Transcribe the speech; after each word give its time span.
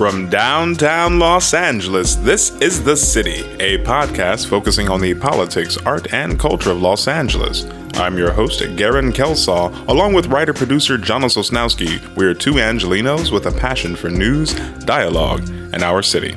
From 0.00 0.30
downtown 0.30 1.18
Los 1.18 1.52
Angeles, 1.52 2.14
this 2.14 2.56
is 2.62 2.82
The 2.82 2.96
City, 2.96 3.44
a 3.60 3.76
podcast 3.84 4.46
focusing 4.46 4.88
on 4.88 5.02
the 5.02 5.12
politics, 5.12 5.76
art, 5.84 6.14
and 6.14 6.38
culture 6.38 6.70
of 6.70 6.80
Los 6.80 7.06
Angeles. 7.06 7.66
I'm 7.96 8.16
your 8.16 8.32
host, 8.32 8.60
Garen 8.76 9.12
Kelsaw, 9.12 9.86
along 9.88 10.14
with 10.14 10.28
writer 10.28 10.54
producer 10.54 10.96
Jonas 10.96 11.36
Osnowski. 11.36 12.00
We're 12.16 12.32
two 12.32 12.54
Angelinos 12.54 13.30
with 13.30 13.44
a 13.44 13.52
passion 13.52 13.94
for 13.94 14.08
news, 14.08 14.54
dialogue, 14.86 15.46
and 15.74 15.82
our 15.82 16.00
city. 16.00 16.34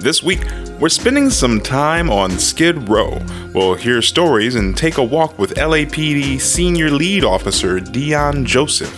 This 0.00 0.24
week, 0.24 0.44
we're 0.80 0.88
spending 0.88 1.30
some 1.30 1.60
time 1.60 2.10
on 2.10 2.40
Skid 2.40 2.88
Row. 2.88 3.22
We'll 3.54 3.74
hear 3.74 4.02
stories 4.02 4.56
and 4.56 4.76
take 4.76 4.98
a 4.98 5.04
walk 5.04 5.38
with 5.38 5.54
LAPD 5.54 6.40
Senior 6.40 6.90
Lead 6.90 7.22
Officer 7.22 7.78
Deon 7.78 8.44
Joseph. 8.44 8.92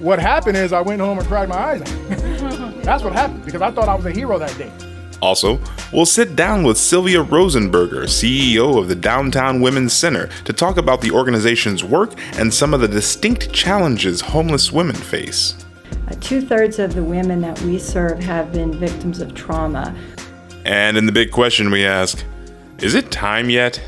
What 0.00 0.18
happened 0.18 0.56
is 0.56 0.72
I 0.72 0.80
went 0.80 1.00
home 1.00 1.20
and 1.20 1.28
cried 1.28 1.48
my 1.48 1.58
eyes 1.58 1.82
out. 1.82 2.54
That's 2.88 3.04
what 3.04 3.12
happened 3.12 3.44
because 3.44 3.60
I 3.60 3.70
thought 3.70 3.86
I 3.86 3.94
was 3.94 4.06
a 4.06 4.10
hero 4.10 4.38
that 4.38 4.56
day. 4.56 4.72
Also, 5.20 5.60
we'll 5.92 6.06
sit 6.06 6.34
down 6.36 6.62
with 6.62 6.78
Sylvia 6.78 7.22
Rosenberger, 7.22 8.04
CEO 8.04 8.78
of 8.78 8.88
the 8.88 8.94
Downtown 8.94 9.60
Women's 9.60 9.92
Center, 9.92 10.30
to 10.46 10.54
talk 10.54 10.78
about 10.78 11.02
the 11.02 11.10
organization's 11.10 11.84
work 11.84 12.14
and 12.38 12.52
some 12.52 12.72
of 12.72 12.80
the 12.80 12.88
distinct 12.88 13.52
challenges 13.52 14.22
homeless 14.22 14.72
women 14.72 14.96
face. 14.96 15.66
Uh, 16.06 16.14
Two 16.22 16.40
thirds 16.40 16.78
of 16.78 16.94
the 16.94 17.04
women 17.04 17.42
that 17.42 17.60
we 17.60 17.78
serve 17.78 18.20
have 18.20 18.54
been 18.54 18.72
victims 18.72 19.20
of 19.20 19.34
trauma. 19.34 19.94
And 20.64 20.96
in 20.96 21.04
the 21.04 21.12
big 21.12 21.30
question 21.30 21.70
we 21.70 21.84
ask, 21.84 22.24
is 22.78 22.94
it 22.94 23.10
time 23.10 23.50
yet? 23.50 23.82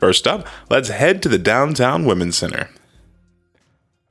First 0.00 0.26
up, 0.26 0.48
let's 0.70 0.88
head 0.88 1.22
to 1.24 1.28
the 1.28 1.38
Downtown 1.38 2.06
Women's 2.06 2.38
Center. 2.38 2.70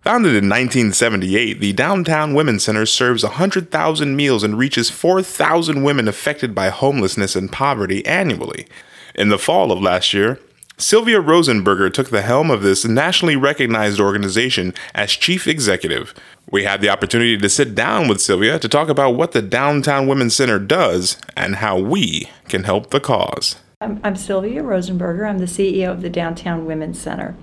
Founded 0.03 0.31
in 0.31 0.49
1978, 0.49 1.61
the 1.61 1.71
Downtown 1.71 2.33
Women's 2.33 2.65
Center 2.65 2.85
serves 2.85 3.23
100,000 3.23 4.17
meals 4.17 4.43
and 4.43 4.57
reaches 4.57 4.89
4,000 4.89 5.81
women 5.81 6.09
affected 6.09 6.53
by 6.53 6.67
homelessness 6.67 7.37
and 7.37 7.49
poverty 7.49 8.05
annually. 8.05 8.67
In 9.15 9.29
the 9.29 9.37
fall 9.37 9.71
of 9.71 9.81
last 9.81 10.13
year, 10.13 10.41
Sylvia 10.77 11.21
Rosenberger 11.21 11.93
took 11.93 12.09
the 12.09 12.21
helm 12.21 12.51
of 12.51 12.63
this 12.63 12.83
nationally 12.83 13.37
recognized 13.37 14.01
organization 14.01 14.73
as 14.93 15.13
chief 15.13 15.47
executive. 15.47 16.13
We 16.51 16.65
had 16.65 16.81
the 16.81 16.89
opportunity 16.89 17.37
to 17.37 17.47
sit 17.47 17.73
down 17.73 18.09
with 18.09 18.19
Sylvia 18.19 18.59
to 18.59 18.67
talk 18.67 18.89
about 18.89 19.11
what 19.11 19.31
the 19.31 19.41
Downtown 19.41 20.07
Women's 20.07 20.35
Center 20.35 20.59
does 20.59 21.15
and 21.37 21.55
how 21.55 21.79
we 21.79 22.29
can 22.49 22.65
help 22.65 22.89
the 22.89 22.99
cause. 22.99 23.55
I'm, 23.79 24.01
I'm 24.03 24.17
Sylvia 24.17 24.63
Rosenberger. 24.63 25.29
I'm 25.29 25.39
the 25.39 25.45
CEO 25.45 25.89
of 25.91 26.01
the 26.01 26.09
Downtown 26.09 26.65
Women's 26.65 26.99
Center. 26.99 27.37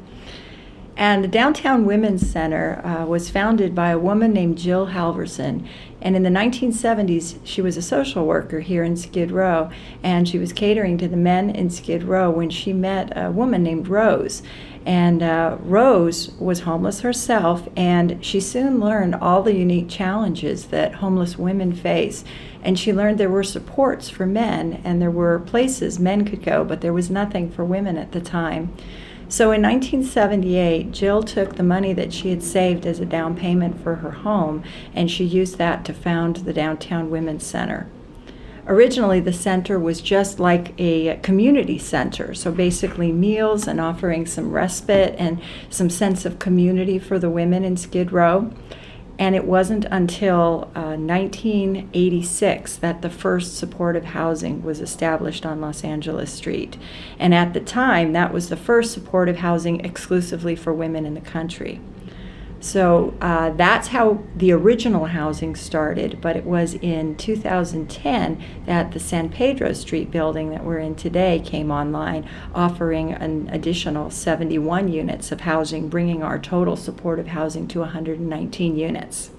And 1.00 1.24
the 1.24 1.28
Downtown 1.28 1.86
Women's 1.86 2.30
Center 2.30 2.84
uh, 2.84 3.06
was 3.06 3.30
founded 3.30 3.74
by 3.74 3.88
a 3.88 3.98
woman 3.98 4.34
named 4.34 4.58
Jill 4.58 4.88
Halverson. 4.88 5.66
And 6.02 6.14
in 6.14 6.24
the 6.24 6.28
1970s, 6.28 7.38
she 7.42 7.62
was 7.62 7.78
a 7.78 7.82
social 7.82 8.26
worker 8.26 8.60
here 8.60 8.84
in 8.84 8.98
Skid 8.98 9.30
Row, 9.30 9.70
and 10.02 10.28
she 10.28 10.36
was 10.36 10.52
catering 10.52 10.98
to 10.98 11.08
the 11.08 11.16
men 11.16 11.48
in 11.48 11.70
Skid 11.70 12.02
Row 12.02 12.28
when 12.28 12.50
she 12.50 12.74
met 12.74 13.16
a 13.16 13.30
woman 13.30 13.62
named 13.62 13.88
Rose. 13.88 14.42
And 14.84 15.22
uh, 15.22 15.56
Rose 15.60 16.32
was 16.32 16.60
homeless 16.60 17.00
herself, 17.00 17.66
and 17.74 18.22
she 18.22 18.38
soon 18.38 18.78
learned 18.78 19.14
all 19.14 19.42
the 19.42 19.56
unique 19.56 19.88
challenges 19.88 20.66
that 20.66 20.96
homeless 20.96 21.38
women 21.38 21.72
face. 21.74 22.24
And 22.62 22.78
she 22.78 22.92
learned 22.92 23.16
there 23.16 23.30
were 23.30 23.42
supports 23.42 24.10
for 24.10 24.26
men, 24.26 24.82
and 24.84 25.00
there 25.00 25.10
were 25.10 25.38
places 25.38 25.98
men 25.98 26.26
could 26.26 26.42
go, 26.42 26.62
but 26.62 26.82
there 26.82 26.92
was 26.92 27.08
nothing 27.08 27.50
for 27.50 27.64
women 27.64 27.96
at 27.96 28.12
the 28.12 28.20
time. 28.20 28.74
So 29.30 29.52
in 29.52 29.62
1978, 29.62 30.90
Jill 30.90 31.22
took 31.22 31.54
the 31.54 31.62
money 31.62 31.92
that 31.92 32.12
she 32.12 32.30
had 32.30 32.42
saved 32.42 32.84
as 32.84 32.98
a 32.98 33.06
down 33.06 33.36
payment 33.36 33.80
for 33.80 33.94
her 33.94 34.10
home 34.10 34.64
and 34.92 35.08
she 35.08 35.24
used 35.24 35.56
that 35.56 35.84
to 35.84 35.94
found 35.94 36.38
the 36.38 36.52
Downtown 36.52 37.10
Women's 37.10 37.46
Center. 37.46 37.86
Originally, 38.66 39.20
the 39.20 39.32
center 39.32 39.78
was 39.78 40.00
just 40.00 40.40
like 40.40 40.74
a 40.78 41.16
community 41.22 41.78
center, 41.78 42.34
so 42.34 42.50
basically 42.50 43.12
meals 43.12 43.68
and 43.68 43.80
offering 43.80 44.26
some 44.26 44.50
respite 44.50 45.14
and 45.16 45.40
some 45.70 45.90
sense 45.90 46.24
of 46.24 46.40
community 46.40 46.98
for 46.98 47.16
the 47.16 47.30
women 47.30 47.64
in 47.64 47.76
Skid 47.76 48.10
Row. 48.10 48.52
And 49.20 49.36
it 49.36 49.44
wasn't 49.44 49.84
until 49.90 50.70
uh, 50.74 50.96
1986 50.96 52.76
that 52.76 53.02
the 53.02 53.10
first 53.10 53.58
supportive 53.58 54.06
housing 54.06 54.62
was 54.62 54.80
established 54.80 55.44
on 55.44 55.60
Los 55.60 55.84
Angeles 55.84 56.32
Street. 56.32 56.78
And 57.18 57.34
at 57.34 57.52
the 57.52 57.60
time, 57.60 58.14
that 58.14 58.32
was 58.32 58.48
the 58.48 58.56
first 58.56 58.92
supportive 58.92 59.36
housing 59.36 59.84
exclusively 59.84 60.56
for 60.56 60.72
women 60.72 61.04
in 61.04 61.12
the 61.12 61.20
country. 61.20 61.80
So 62.60 63.14
uh, 63.22 63.50
that's 63.50 63.88
how 63.88 64.22
the 64.36 64.52
original 64.52 65.06
housing 65.06 65.56
started, 65.56 66.20
but 66.20 66.36
it 66.36 66.44
was 66.44 66.74
in 66.74 67.16
2010 67.16 68.44
that 68.66 68.92
the 68.92 69.00
San 69.00 69.30
Pedro 69.30 69.72
Street 69.72 70.10
building 70.10 70.50
that 70.50 70.62
we're 70.62 70.78
in 70.78 70.94
today 70.94 71.40
came 71.42 71.70
online, 71.70 72.28
offering 72.54 73.12
an 73.12 73.48
additional 73.50 74.10
71 74.10 74.88
units 74.88 75.32
of 75.32 75.40
housing, 75.40 75.88
bringing 75.88 76.22
our 76.22 76.38
total 76.38 76.76
supportive 76.76 77.28
housing 77.28 77.66
to 77.68 77.80
119 77.80 78.76
units. 78.76 79.30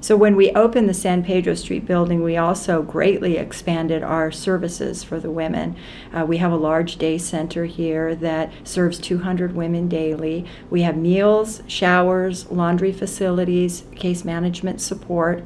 So 0.00 0.16
when 0.16 0.36
we 0.36 0.52
opened 0.52 0.88
the 0.88 0.94
San 0.94 1.24
Pedro 1.24 1.54
Street 1.54 1.84
building, 1.84 2.22
we 2.22 2.36
also 2.36 2.82
greatly 2.82 3.36
expanded 3.36 4.04
our 4.04 4.30
services 4.30 5.02
for 5.02 5.18
the 5.18 5.30
women. 5.30 5.74
Uh, 6.16 6.24
we 6.24 6.36
have 6.36 6.52
a 6.52 6.56
large 6.56 6.96
day 6.98 7.18
center 7.18 7.64
here 7.64 8.14
that 8.14 8.52
serves 8.62 9.00
200 9.00 9.56
women 9.56 9.88
daily. 9.88 10.44
We 10.70 10.82
have 10.82 10.96
meals, 10.96 11.62
showers, 11.66 12.48
laundry 12.48 12.92
facilities, 12.92 13.84
case 13.96 14.24
management 14.24 14.80
support. 14.80 15.44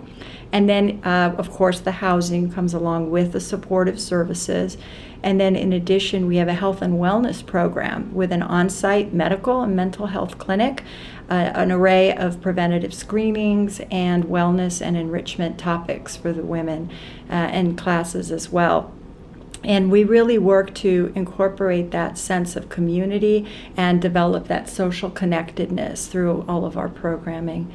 And 0.53 0.69
then, 0.69 1.01
uh, 1.03 1.35
of 1.39 1.51
course, 1.51 1.81
the 1.81 1.93
housing 1.93 2.53
comes 2.53 2.75
along 2.75 3.11
with 3.11 3.33
the 3.33 3.41
supportive 3.41 3.99
services. 3.99 4.77
And 5.23 5.41
then, 5.41 5.57
in 5.57 5.73
addition, 5.73 6.27
we 6.27 6.37
have 6.37 6.49
a 6.49 6.55
health 6.55 6.83
and 6.83 6.95
wellness 6.95 7.45
program 7.45 8.13
with 8.13 8.33
an 8.33 8.43
on 8.43 8.69
site 8.69 9.15
medical 9.15 9.63
and 9.63 9.75
mental 9.75 10.07
health 10.07 10.37
clinic, 10.37 10.83
uh, 11.31 11.53
an 11.55 11.73
array 11.73 12.15
of 12.15 12.43
preventative 12.43 12.93
screenings, 12.93 13.81
and 13.91 14.25
wellness 14.25 14.83
and 14.85 14.97
enrichment 14.97 15.59
topics 15.59 16.17
for 16.17 16.33
the 16.33 16.43
women, 16.43 16.91
uh, 17.31 17.33
and 17.33 17.79
classes 17.79 18.31
as 18.31 18.51
well. 18.51 18.93
And 19.65 19.93
we 19.93 20.03
really 20.03 20.39
work 20.39 20.75
to 20.75 21.13
incorporate 21.15 21.93
that 21.93 22.19
sense 22.19 22.57
of 22.57 22.69
community 22.69 23.47
and 23.77 24.03
develop 24.03 24.49
that 24.49 24.69
social 24.69 25.09
connectedness 25.09 26.09
through 26.09 26.45
all 26.49 26.65
of 26.67 26.77
our 26.77 26.89
programming. 26.89 27.73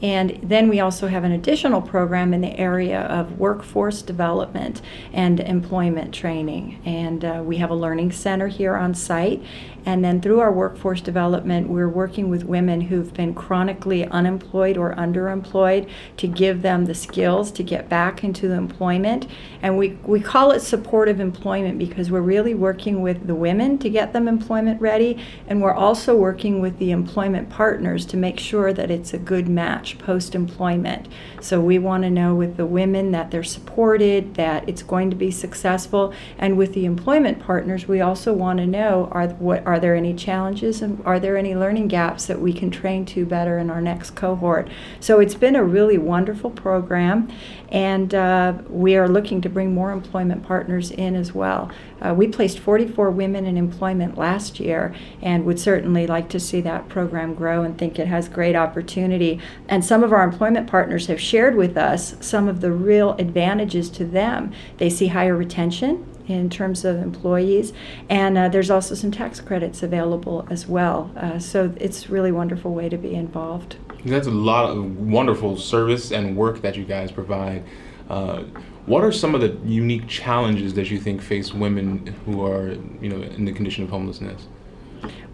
And 0.00 0.38
then 0.42 0.68
we 0.68 0.80
also 0.80 1.08
have 1.08 1.24
an 1.24 1.32
additional 1.32 1.82
program 1.82 2.32
in 2.32 2.40
the 2.40 2.56
area 2.58 3.00
of 3.00 3.38
workforce 3.38 4.00
development 4.02 4.80
and 5.12 5.40
employment 5.40 6.14
training. 6.14 6.80
And 6.84 7.24
uh, 7.24 7.42
we 7.44 7.56
have 7.56 7.70
a 7.70 7.74
learning 7.74 8.12
center 8.12 8.46
here 8.46 8.76
on 8.76 8.94
site. 8.94 9.42
And 9.88 10.04
then 10.04 10.20
through 10.20 10.40
our 10.40 10.52
workforce 10.52 11.00
development, 11.00 11.70
we're 11.70 11.88
working 11.88 12.28
with 12.28 12.44
women 12.44 12.82
who've 12.82 13.14
been 13.14 13.34
chronically 13.34 14.04
unemployed 14.04 14.76
or 14.76 14.94
underemployed 14.94 15.88
to 16.18 16.26
give 16.26 16.60
them 16.60 16.84
the 16.84 16.94
skills 16.94 17.50
to 17.52 17.62
get 17.62 17.88
back 17.88 18.22
into 18.22 18.52
employment. 18.52 19.26
And 19.62 19.78
we, 19.78 19.96
we 20.04 20.20
call 20.20 20.50
it 20.50 20.60
supportive 20.60 21.20
employment 21.20 21.78
because 21.78 22.10
we're 22.10 22.20
really 22.20 22.52
working 22.52 23.00
with 23.00 23.26
the 23.26 23.34
women 23.34 23.78
to 23.78 23.88
get 23.88 24.12
them 24.12 24.28
employment 24.28 24.78
ready. 24.78 25.24
And 25.46 25.62
we're 25.62 25.72
also 25.72 26.14
working 26.14 26.60
with 26.60 26.78
the 26.78 26.90
employment 26.90 27.48
partners 27.48 28.04
to 28.06 28.18
make 28.18 28.38
sure 28.38 28.74
that 28.74 28.90
it's 28.90 29.14
a 29.14 29.18
good 29.18 29.48
match 29.48 29.96
post 29.96 30.34
employment. 30.34 31.08
So 31.40 31.62
we 31.62 31.78
want 31.78 32.02
to 32.02 32.10
know 32.10 32.34
with 32.34 32.58
the 32.58 32.66
women 32.66 33.10
that 33.12 33.30
they're 33.30 33.42
supported, 33.42 34.34
that 34.34 34.68
it's 34.68 34.82
going 34.82 35.08
to 35.08 35.16
be 35.16 35.30
successful. 35.30 36.12
And 36.36 36.58
with 36.58 36.74
the 36.74 36.84
employment 36.84 37.40
partners, 37.40 37.88
we 37.88 38.02
also 38.02 38.34
want 38.34 38.58
to 38.58 38.66
know 38.66 39.08
are, 39.12 39.28
what, 39.28 39.66
are 39.66 39.77
there 39.78 39.94
any 39.94 40.14
challenges 40.14 40.82
and 40.82 41.02
are 41.04 41.20
there 41.20 41.36
any 41.36 41.54
learning 41.54 41.88
gaps 41.88 42.26
that 42.26 42.40
we 42.40 42.52
can 42.52 42.70
train 42.70 43.04
to 43.06 43.24
better 43.24 43.58
in 43.58 43.70
our 43.70 43.80
next 43.80 44.10
cohort? 44.12 44.68
So 45.00 45.20
it's 45.20 45.34
been 45.34 45.56
a 45.56 45.64
really 45.64 45.98
wonderful 45.98 46.50
program. 46.50 47.30
And 47.70 48.14
uh, 48.14 48.54
we 48.68 48.96
are 48.96 49.08
looking 49.08 49.40
to 49.42 49.48
bring 49.48 49.74
more 49.74 49.92
employment 49.92 50.42
partners 50.42 50.90
in 50.90 51.14
as 51.14 51.34
well. 51.34 51.70
Uh, 52.00 52.14
we 52.14 52.26
placed 52.26 52.58
44 52.58 53.10
women 53.10 53.44
in 53.44 53.56
employment 53.58 54.16
last 54.16 54.58
year 54.58 54.94
and 55.20 55.44
would 55.44 55.60
certainly 55.60 56.06
like 56.06 56.30
to 56.30 56.40
see 56.40 56.60
that 56.62 56.88
program 56.88 57.34
grow 57.34 57.62
and 57.62 57.76
think 57.76 57.98
it 57.98 58.06
has 58.06 58.28
great 58.28 58.56
opportunity. 58.56 59.40
And 59.68 59.84
some 59.84 60.02
of 60.02 60.12
our 60.12 60.22
employment 60.22 60.68
partners 60.68 61.08
have 61.08 61.20
shared 61.20 61.56
with 61.56 61.76
us 61.76 62.14
some 62.20 62.48
of 62.48 62.60
the 62.62 62.72
real 62.72 63.12
advantages 63.12 63.90
to 63.90 64.04
them. 64.04 64.52
They 64.78 64.88
see 64.88 65.08
higher 65.08 65.36
retention 65.36 66.06
in 66.28 66.50
terms 66.50 66.84
of 66.84 66.96
employees, 66.96 67.72
and 68.08 68.38
uh, 68.38 68.48
there's 68.48 68.70
also 68.70 68.94
some 68.94 69.10
tax 69.10 69.40
credits 69.40 69.82
available 69.82 70.46
as 70.50 70.66
well. 70.66 71.10
Uh, 71.16 71.38
so 71.38 71.72
it's 71.76 72.08
really 72.10 72.30
wonderful 72.30 72.72
way 72.74 72.88
to 72.88 72.98
be 72.98 73.14
involved. 73.14 73.76
That's 74.04 74.28
a 74.28 74.32
lot 74.32 74.70
of 74.70 74.98
wonderful 74.98 75.56
service 75.56 76.12
and 76.12 76.36
work 76.36 76.62
that 76.62 76.76
you 76.76 76.84
guys 76.84 77.10
provide. 77.10 77.64
Uh, 78.08 78.44
what 78.86 79.04
are 79.04 79.12
some 79.12 79.34
of 79.34 79.40
the 79.40 79.56
unique 79.68 80.08
challenges 80.08 80.72
that 80.74 80.90
you 80.90 80.98
think 80.98 81.20
face 81.20 81.52
women 81.52 82.06
who 82.24 82.44
are, 82.46 82.72
you 83.02 83.08
know, 83.08 83.20
in 83.20 83.44
the 83.44 83.52
condition 83.52 83.84
of 83.84 83.90
homelessness? 83.90 84.46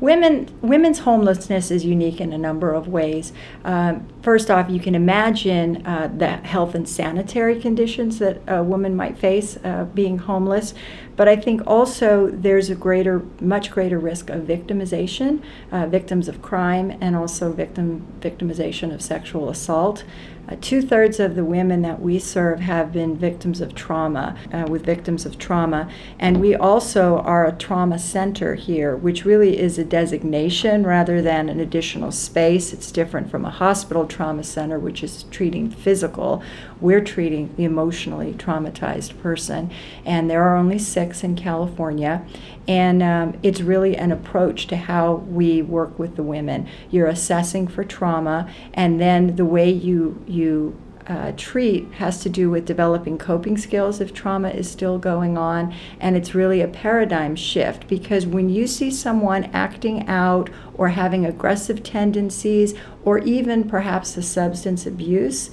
Women 0.04 0.46
women's 0.60 1.00
homelessness 1.00 1.70
is 1.70 1.84
unique 1.84 2.20
in 2.20 2.32
a 2.32 2.38
number 2.38 2.72
of 2.72 2.86
ways. 2.86 3.32
Um, 3.64 4.06
first 4.22 4.50
off, 4.50 4.68
you 4.68 4.78
can 4.78 4.94
imagine 4.94 5.84
uh, 5.86 6.10
the 6.14 6.28
health 6.28 6.74
and 6.74 6.86
sanitary 6.86 7.58
conditions 7.58 8.18
that 8.18 8.42
a 8.46 8.62
woman 8.62 8.94
might 8.94 9.16
face 9.16 9.56
uh, 9.64 9.84
being 9.94 10.18
homeless. 10.18 10.74
But 11.16 11.28
I 11.28 11.36
think 11.36 11.62
also 11.66 12.28
there's 12.28 12.70
a 12.70 12.74
greater, 12.74 13.22
much 13.40 13.70
greater 13.70 13.98
risk 13.98 14.30
of 14.30 14.42
victimization, 14.42 15.42
uh, 15.72 15.86
victims 15.86 16.28
of 16.28 16.42
crime, 16.42 16.98
and 17.00 17.16
also 17.16 17.52
victim 17.52 18.06
victimization 18.20 18.92
of 18.92 19.00
sexual 19.00 19.48
assault. 19.48 20.04
Uh, 20.48 20.56
Two 20.60 20.82
thirds 20.82 21.20
of 21.20 21.34
the 21.34 21.44
women 21.44 21.82
that 21.82 22.00
we 22.00 22.18
serve 22.18 22.60
have 22.60 22.92
been 22.92 23.16
victims 23.16 23.60
of 23.60 23.74
trauma, 23.74 24.36
uh, 24.52 24.66
with 24.68 24.84
victims 24.84 25.26
of 25.26 25.38
trauma. 25.38 25.90
And 26.18 26.40
we 26.40 26.54
also 26.54 27.18
are 27.18 27.46
a 27.46 27.52
trauma 27.52 27.98
center 27.98 28.54
here, 28.54 28.96
which 28.96 29.24
really 29.24 29.58
is 29.58 29.78
a 29.78 29.84
designation 29.84 30.86
rather 30.86 31.20
than 31.22 31.48
an 31.48 31.60
additional 31.60 32.12
space. 32.12 32.72
It's 32.72 32.90
different 32.90 33.30
from 33.30 33.44
a 33.44 33.50
hospital 33.50 34.06
trauma 34.06 34.44
center, 34.44 34.78
which 34.78 35.02
is 35.02 35.24
treating 35.30 35.70
physical. 35.70 36.42
We're 36.80 37.04
treating 37.04 37.54
the 37.56 37.64
emotionally 37.64 38.32
traumatized 38.32 39.20
person. 39.22 39.70
And 40.04 40.30
there 40.30 40.42
are 40.42 40.56
only 40.56 40.78
six 40.78 41.22
in 41.24 41.36
California. 41.36 42.26
And 42.66 43.02
um, 43.02 43.38
it's 43.42 43.60
really 43.60 43.94
an 43.94 44.10
approach 44.10 44.66
to 44.68 44.76
how 44.76 45.16
we 45.16 45.60
work 45.60 45.98
with 45.98 46.16
the 46.16 46.22
women. 46.22 46.66
You're 46.90 47.08
assessing 47.08 47.68
for 47.68 47.84
trauma, 47.84 48.50
and 48.72 48.98
then 48.98 49.36
the 49.36 49.44
way 49.44 49.70
you 49.70 50.22
you 50.34 50.76
uh, 51.06 51.32
treat 51.36 51.90
has 51.94 52.20
to 52.20 52.28
do 52.28 52.48
with 52.50 52.64
developing 52.64 53.18
coping 53.18 53.58
skills 53.58 54.00
if 54.00 54.14
trauma 54.14 54.48
is 54.48 54.70
still 54.70 54.98
going 54.98 55.36
on. 55.36 55.74
And 56.00 56.16
it's 56.16 56.34
really 56.34 56.60
a 56.60 56.68
paradigm 56.68 57.36
shift 57.36 57.86
because 57.88 58.26
when 58.26 58.48
you 58.48 58.66
see 58.66 58.90
someone 58.90 59.44
acting 59.52 60.08
out 60.08 60.50
or 60.74 60.88
having 60.88 61.26
aggressive 61.26 61.82
tendencies 61.82 62.74
or 63.04 63.18
even 63.18 63.68
perhaps 63.68 64.16
a 64.16 64.22
substance 64.22 64.86
abuse, 64.86 65.50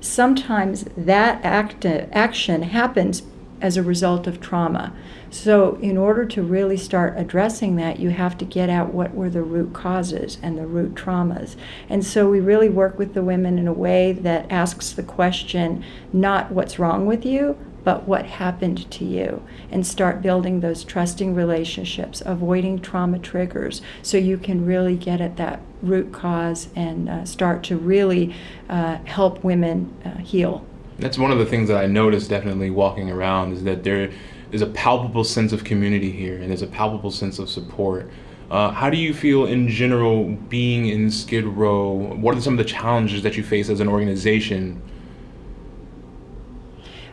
sometimes 0.00 0.84
that 0.96 1.44
act, 1.44 1.84
action 1.84 2.62
happens 2.62 3.22
as 3.60 3.76
a 3.76 3.82
result 3.82 4.26
of 4.26 4.40
trauma. 4.40 4.92
So, 5.30 5.76
in 5.76 5.96
order 5.96 6.24
to 6.24 6.42
really 6.42 6.76
start 6.76 7.14
addressing 7.16 7.76
that, 7.76 7.98
you 7.98 8.10
have 8.10 8.38
to 8.38 8.44
get 8.44 8.70
at 8.70 8.94
what 8.94 9.14
were 9.14 9.28
the 9.28 9.42
root 9.42 9.74
causes 9.74 10.38
and 10.42 10.56
the 10.56 10.66
root 10.66 10.94
traumas. 10.94 11.56
And 11.88 12.04
so, 12.04 12.28
we 12.30 12.40
really 12.40 12.68
work 12.68 12.98
with 12.98 13.14
the 13.14 13.22
women 13.22 13.58
in 13.58 13.68
a 13.68 13.72
way 13.72 14.12
that 14.12 14.50
asks 14.50 14.92
the 14.92 15.02
question 15.02 15.84
not 16.12 16.50
what's 16.50 16.78
wrong 16.78 17.04
with 17.04 17.26
you, 17.26 17.56
but 17.84 18.06
what 18.06 18.26
happened 18.26 18.90
to 18.90 19.04
you, 19.04 19.42
and 19.70 19.86
start 19.86 20.20
building 20.20 20.60
those 20.60 20.84
trusting 20.84 21.34
relationships, 21.34 22.22
avoiding 22.26 22.80
trauma 22.80 23.18
triggers, 23.18 23.80
so 24.02 24.16
you 24.18 24.36
can 24.36 24.66
really 24.66 24.96
get 24.96 25.20
at 25.20 25.36
that 25.36 25.60
root 25.82 26.12
cause 26.12 26.68
and 26.74 27.08
uh, 27.08 27.24
start 27.24 27.62
to 27.62 27.76
really 27.76 28.34
uh, 28.68 28.96
help 29.04 29.42
women 29.44 29.94
uh, 30.04 30.18
heal. 30.18 30.66
That's 30.98 31.16
one 31.16 31.30
of 31.30 31.38
the 31.38 31.46
things 31.46 31.68
that 31.68 31.76
I 31.76 31.86
noticed 31.86 32.28
definitely 32.28 32.70
walking 32.70 33.10
around 33.10 33.52
is 33.52 33.64
that 33.64 33.84
there 33.84 34.10
is 34.50 34.62
a 34.62 34.66
palpable 34.66 35.24
sense 35.24 35.52
of 35.52 35.62
community 35.62 36.10
here 36.10 36.38
and 36.38 36.50
there's 36.50 36.62
a 36.62 36.66
palpable 36.66 37.10
sense 37.10 37.38
of 37.38 37.48
support. 37.48 38.10
Uh, 38.50 38.70
how 38.70 38.88
do 38.88 38.96
you 38.96 39.12
feel 39.12 39.44
in 39.44 39.68
general 39.68 40.24
being 40.24 40.86
in 40.86 41.10
Skid 41.10 41.44
Row? 41.44 41.92
What 41.92 42.36
are 42.36 42.40
some 42.40 42.54
of 42.54 42.58
the 42.58 42.64
challenges 42.64 43.22
that 43.22 43.36
you 43.36 43.42
face 43.42 43.68
as 43.68 43.80
an 43.80 43.88
organization? 43.88 44.80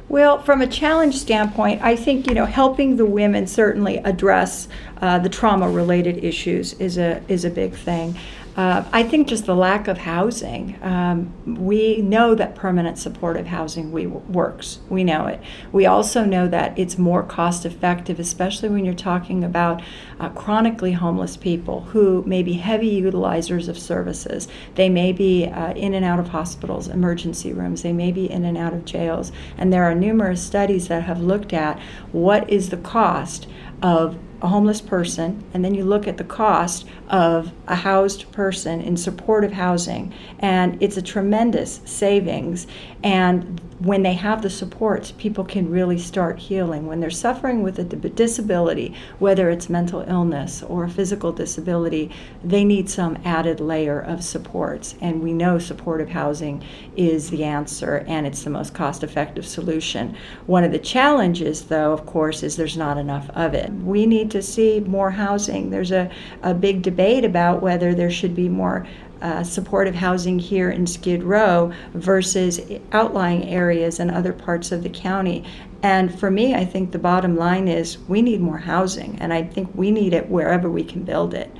Well, 0.07 0.41
from 0.41 0.61
a 0.61 0.67
challenge 0.67 1.15
standpoint, 1.15 1.81
I 1.81 1.95
think 1.95 2.27
you 2.27 2.35
know 2.35 2.45
helping 2.45 2.95
the 2.95 3.05
women 3.05 3.47
certainly 3.47 3.97
address 3.97 4.67
uh, 5.01 5.19
the 5.19 5.29
trauma-related 5.29 6.23
issues 6.23 6.73
is 6.73 6.97
a 6.97 7.21
is 7.27 7.43
a 7.43 7.49
big 7.49 7.73
thing. 7.73 8.15
Uh, 8.55 8.85
I 8.93 9.03
think 9.03 9.27
just 9.27 9.45
the 9.45 9.55
lack 9.55 9.89
of 9.89 9.97
housing. 9.97 10.79
Um, 10.81 11.33
we 11.45 11.97
know 11.97 12.35
that 12.35 12.55
permanent 12.55 12.97
supportive 12.97 13.47
housing 13.47 13.91
we, 13.91 14.07
works. 14.07 14.79
We 14.87 15.03
know 15.03 15.25
it. 15.27 15.41
We 15.73 15.85
also 15.85 16.23
know 16.23 16.47
that 16.47 16.77
it's 16.79 16.97
more 16.97 17.21
cost 17.21 17.65
effective, 17.65 18.17
especially 18.17 18.69
when 18.69 18.85
you're 18.85 18.93
talking 18.93 19.43
about 19.43 19.81
uh, 20.21 20.29
chronically 20.29 20.93
homeless 20.93 21.35
people 21.35 21.81
who 21.81 22.23
may 22.25 22.41
be 22.43 22.53
heavy 22.53 23.01
utilizers 23.01 23.67
of 23.67 23.77
services. 23.77 24.47
They 24.75 24.87
may 24.87 25.11
be 25.11 25.47
uh, 25.47 25.73
in 25.73 25.93
and 25.93 26.05
out 26.05 26.19
of 26.19 26.29
hospitals, 26.29 26.87
emergency 26.87 27.51
rooms. 27.51 27.81
They 27.81 27.93
may 27.93 28.13
be 28.13 28.31
in 28.31 28.45
and 28.45 28.57
out 28.57 28.73
of 28.73 28.85
jails. 28.85 29.33
And 29.57 29.73
there 29.73 29.83
are 29.83 29.93
numerous 29.93 30.41
studies 30.41 30.87
that 30.87 31.03
have 31.03 31.19
looked 31.19 31.51
at 31.51 31.77
what 32.13 32.49
is 32.49 32.69
the 32.69 32.77
cost 32.77 33.47
of 33.81 34.17
a 34.41 34.47
homeless 34.47 34.81
person, 34.81 35.43
and 35.53 35.63
then 35.63 35.73
you 35.73 35.83
look 35.83 36.07
at 36.07 36.17
the 36.17 36.23
cost 36.23 36.85
of 37.09 37.51
a 37.67 37.75
housed 37.75 38.31
person 38.31 38.81
in 38.81 38.97
supportive 38.97 39.53
housing, 39.53 40.13
and 40.39 40.81
it's 40.81 40.97
a 40.97 41.01
tremendous 41.01 41.81
savings. 41.85 42.67
And 43.03 43.61
when 43.79 44.03
they 44.03 44.13
have 44.13 44.41
the 44.41 44.49
supports, 44.49 45.11
people 45.11 45.43
can 45.43 45.69
really 45.69 45.97
start 45.97 46.39
healing. 46.39 46.87
When 46.87 47.01
they're 47.01 47.09
suffering 47.09 47.61
with 47.61 47.77
a 47.77 47.83
disability, 47.83 48.95
whether 49.19 49.49
it's 49.49 49.69
mental 49.69 50.01
illness 50.07 50.63
or 50.63 50.87
physical 50.87 51.33
disability, 51.33 52.09
they 52.43 52.63
need 52.63 52.89
some 52.89 53.17
added 53.25 53.59
layer 53.59 53.99
of 53.99 54.23
supports. 54.23 54.95
And 55.01 55.21
we 55.21 55.33
know 55.33 55.59
supportive 55.59 56.09
housing 56.09 56.63
is 56.95 57.29
the 57.29 57.43
answer 57.43 58.05
and 58.07 58.25
it's 58.25 58.43
the 58.43 58.49
most 58.49 58.73
cost 58.73 59.03
effective 59.03 59.45
solution. 59.45 60.15
One 60.45 60.63
of 60.63 60.71
the 60.71 60.79
challenges, 60.79 61.63
though, 61.65 61.91
of 61.91 62.05
course, 62.05 62.43
is 62.43 62.55
there's 62.55 62.77
not 62.77 62.97
enough 62.97 63.29
of 63.31 63.53
it. 63.53 63.71
We 63.73 64.05
need 64.05 64.31
to 64.31 64.41
see 64.41 64.79
more 64.79 65.11
housing. 65.11 65.69
There's 65.69 65.91
a, 65.91 66.09
a 66.43 66.53
big 66.53 66.81
debate 66.81 67.25
about 67.25 67.61
whether 67.61 67.93
there 67.93 68.11
should 68.11 68.35
be 68.35 68.47
more 68.47 68.87
uh, 69.25 69.43
supportive 69.43 69.95
housing 69.95 70.37
here 70.37 70.69
in 70.69 70.85
Skid 70.85 71.23
Row 71.23 71.73
versus 71.95 72.61
outlying 72.91 73.49
areas 73.49 73.99
and 73.99 74.11
other 74.11 74.31
parts 74.31 74.71
of 74.71 74.83
the 74.83 74.89
county. 74.89 75.43
And 75.81 76.17
for 76.19 76.29
me, 76.29 76.53
I 76.53 76.63
think 76.63 76.91
the 76.91 76.99
bottom 76.99 77.35
line 77.35 77.67
is 77.67 77.97
we 78.07 78.21
need 78.21 78.39
more 78.39 78.59
housing, 78.59 79.17
and 79.19 79.33
I 79.33 79.41
think 79.41 79.71
we 79.73 79.89
need 79.89 80.13
it 80.13 80.29
wherever 80.29 80.69
we 80.69 80.83
can 80.83 81.03
build 81.03 81.33
it. 81.33 81.51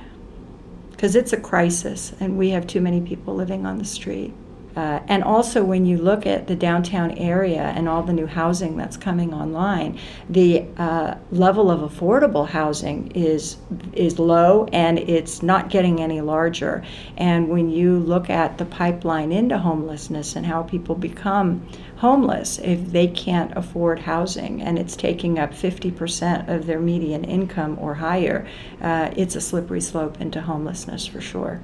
Because 0.92 1.16
it's 1.16 1.32
a 1.32 1.40
crisis, 1.40 2.12
and 2.20 2.38
we 2.38 2.50
have 2.50 2.68
too 2.68 2.80
many 2.80 3.00
people 3.00 3.34
living 3.34 3.66
on 3.66 3.78
the 3.78 3.84
street. 3.84 4.32
Uh, 4.76 5.00
and 5.08 5.24
also, 5.24 5.64
when 5.64 5.86
you 5.86 5.96
look 5.96 6.26
at 6.26 6.46
the 6.46 6.54
downtown 6.54 7.10
area 7.12 7.72
and 7.74 7.88
all 7.88 8.02
the 8.02 8.12
new 8.12 8.26
housing 8.26 8.76
that's 8.76 8.96
coming 8.98 9.32
online, 9.32 9.98
the 10.28 10.66
uh, 10.76 11.14
level 11.30 11.70
of 11.70 11.80
affordable 11.80 12.46
housing 12.46 13.10
is 13.12 13.56
is 13.94 14.18
low, 14.18 14.68
and 14.72 14.98
it's 14.98 15.42
not 15.42 15.70
getting 15.70 16.02
any 16.02 16.20
larger. 16.20 16.84
And 17.16 17.48
when 17.48 17.70
you 17.70 17.98
look 17.98 18.28
at 18.28 18.58
the 18.58 18.66
pipeline 18.66 19.32
into 19.32 19.56
homelessness 19.56 20.36
and 20.36 20.44
how 20.44 20.62
people 20.62 20.94
become 20.94 21.66
homeless 21.96 22.58
if 22.58 22.92
they 22.92 23.06
can't 23.06 23.56
afford 23.56 24.00
housing, 24.00 24.60
and 24.60 24.78
it's 24.78 24.94
taking 24.94 25.38
up 25.38 25.52
50% 25.52 26.48
of 26.48 26.66
their 26.66 26.80
median 26.80 27.24
income 27.24 27.78
or 27.80 27.94
higher, 27.94 28.46
uh, 28.82 29.10
it's 29.16 29.36
a 29.36 29.40
slippery 29.40 29.80
slope 29.80 30.20
into 30.20 30.42
homelessness 30.42 31.06
for 31.06 31.22
sure. 31.22 31.62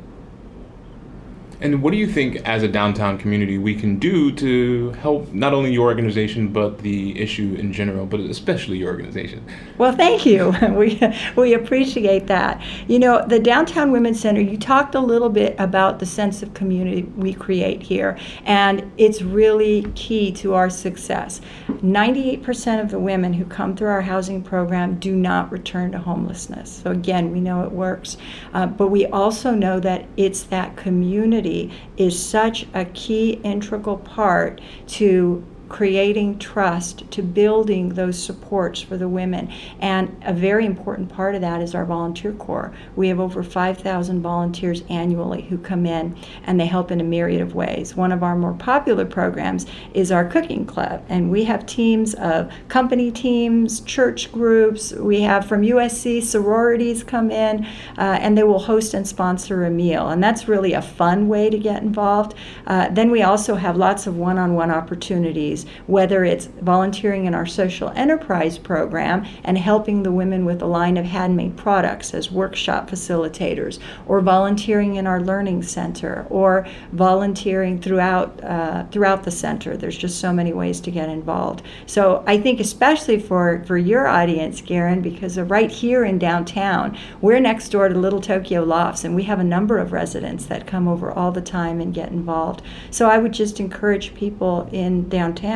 And 1.63 1.81
what 1.81 1.93
do 1.93 1.97
you 1.97 2.09
think, 2.09 2.37
as 2.45 2.65
a 2.65 2.69
downtown 2.69 3.19
community, 3.19 3.57
we 3.57 3.77
can 3.77 4.01
do 4.01 4.33
to 4.33 4.91
help 4.91 5.33
not 5.33 5.55
only 5.55 5.73
your 5.73 5.87
organization 5.87 6.49
but 6.49 6.79
the 6.79 7.17
issue 7.19 7.55
in 7.57 7.73
general, 7.73 8.05
but 8.05 8.19
especially 8.19 8.79
your 8.79 8.91
organization? 8.91 9.47
Well, 9.79 9.93
thank 9.93 10.27
you. 10.27 10.53
We 10.73 11.01
we 11.37 11.55
appreciate 11.55 12.27
that. 12.29 12.61
You 12.89 12.99
know, 12.99 13.25
the 13.27 13.39
Downtown 13.39 13.93
Women's 13.93 14.19
Center. 14.19 14.41
You 14.41 14.57
talked 14.57 14.95
a 14.95 15.01
little 15.01 15.29
bit 15.29 15.55
about 15.59 15.99
the 15.99 16.07
sense 16.07 16.43
of 16.43 16.55
community 16.55 17.03
we 17.17 17.35
create 17.35 17.83
here, 17.83 18.19
and 18.45 18.91
it's 18.97 19.23
really 19.23 19.83
key 19.95 20.33
to 20.33 20.55
our 20.55 20.71
success. 20.71 21.41
Ninety-eight 21.83 22.43
percent 22.43 22.81
of 22.81 22.91
the 22.91 22.99
women 22.99 23.35
who 23.35 23.45
come 23.45 23.77
through 23.77 23.91
our 23.91 24.01
housing 24.01 24.43
program 24.43 24.99
do 24.99 25.15
not 25.15 25.53
return 25.53 25.93
to 25.93 25.99
homelessness. 25.99 26.81
So 26.83 26.91
again, 26.91 27.31
we 27.31 27.41
know 27.41 27.63
it 27.65 27.71
works, 27.71 28.17
uh, 28.55 28.67
but 28.67 28.89
we 28.89 29.07
also 29.07 29.53
know 29.53 29.79
that 29.81 30.07
it's 30.17 30.43
that 30.45 30.77
community 30.77 31.52
is 31.97 32.21
such 32.21 32.67
a 32.75 32.85
key 32.87 33.41
integral 33.45 33.99
part 33.99 34.61
to 34.87 35.45
creating 35.73 36.39
trust, 36.39 37.11
to 37.11 37.23
building 37.23 37.89
those 37.89 38.23
supports 38.23 38.83
for 38.83 38.99
the 38.99 39.09
women. 39.09 39.51
And 39.81 40.15
a 40.23 40.33
very 40.33 40.67
important 40.67 41.09
part 41.09 41.35
of 41.35 41.41
that 41.41 41.63
is 41.63 41.75
our 41.75 41.87
volunteer 41.87 42.33
corps. 42.33 42.75
We 42.95 43.09
have 43.09 43.19
over 43.19 43.43
5,000 43.43 44.21
volunteers 44.21 44.85
annually 44.91 45.43
who 45.43 45.57
come 45.57 45.87
in 45.87 46.15
and 46.45 46.61
they 46.61 46.67
help 46.67 46.91
in 46.91 47.01
a 47.01 47.05
myriad 47.05 47.41
of 47.41 47.55
ways. 47.55 47.97
One 47.97 48.13
of 48.13 48.23
our 48.23 48.37
more 48.37 48.53
popular 48.53 49.07
programs 49.07 49.65
is 49.95 50.13
our 50.13 50.27
cooking 50.27 50.67
club, 50.67 51.03
and 51.09 51.31
we 51.31 51.45
have 51.45 51.65
teams 51.65 52.13
of 52.15 52.53
company 52.69 53.11
teams, 53.11 53.81
church 53.81 54.31
groups. 54.31 54.93
We 54.93 55.23
have 55.23 55.49
from 55.49 55.63
USC 55.63 56.23
sororities 56.23 57.03
come 57.03 57.31
in, 57.31 57.65
uh, 57.97 58.19
and 58.21 58.37
they 58.37 58.43
will 58.43 58.59
host 58.59 58.93
and 58.93 59.09
sponsor 59.09 59.65
a 59.65 59.71
meal. 59.71 60.11
And 60.11 60.23
that's 60.23 60.49
really 60.49 60.75
a 60.75 60.83
fun 60.83 61.29
way 61.29 61.49
to 61.49 61.59
get 61.59 61.83
involved. 61.83 62.35
Uh, 62.67 62.91
then 62.91 63.11
we 63.11 63.23
also 63.23 63.55
have 63.55 63.77
lots 63.77 64.07
of 64.07 64.19
one 64.19 64.37
on 64.37 64.55
one 64.55 64.71
opportunities 64.71 65.62
whether 65.87 66.25
it's 66.25 66.47
volunteering 66.47 67.27
in 67.27 67.35
our 67.35 67.47
social 67.47 67.91
enterprise 67.91 68.59
program 68.59 69.27
and 69.45 69.59
helping 69.59 70.03
the 70.03 70.13
women 70.13 70.45
with 70.45 70.63
a 70.63 70.67
line 70.67 70.97
of 70.97 71.05
handmade 71.05 71.57
products 71.57 72.15
as 72.15 72.31
workshop 72.31 72.91
facilitators, 72.91 73.79
or 74.07 74.21
volunteering 74.21 74.97
in 74.97 75.07
our 75.07 75.21
learning 75.21 75.63
center, 75.63 76.27
or 76.31 76.67
volunteering 76.93 77.81
throughout 77.81 78.43
uh, 78.45 78.85
throughout 78.91 79.23
the 79.25 79.31
center. 79.31 79.77
There's 79.77 79.99
just 79.99 80.21
so 80.21 80.33
many 80.33 80.53
ways 80.53 80.81
to 80.81 80.91
get 80.91 81.09
involved. 81.09 81.63
So 81.87 82.23
I 82.27 82.39
think 82.39 82.61
especially 82.61 83.19
for 83.19 83.63
for 83.67 83.79
your 83.79 84.07
audience, 84.07 84.61
Garen, 84.61 85.03
because 85.03 85.39
right 85.39 85.71
here 85.71 86.05
in 86.05 86.19
downtown, 86.19 86.97
we're 87.21 87.41
next 87.41 87.69
door 87.69 87.89
to 87.89 87.95
Little 87.95 88.21
Tokyo 88.21 88.63
Lofts, 88.63 89.05
and 89.05 89.15
we 89.15 89.25
have 89.25 89.41
a 89.41 89.45
number 89.45 89.79
of 89.79 89.93
residents 89.93 90.47
that 90.47 90.67
come 90.67 90.89
over 90.89 91.11
all 91.11 91.33
the 91.33 91.41
time 91.41 91.81
and 91.81 91.95
get 91.95 92.11
involved. 92.11 92.63
So 92.91 93.09
I 93.09 93.19
would 93.19 93.33
just 93.33 93.61
encourage 93.61 94.15
people 94.15 94.69
in 94.73 95.09
downtown 95.09 95.52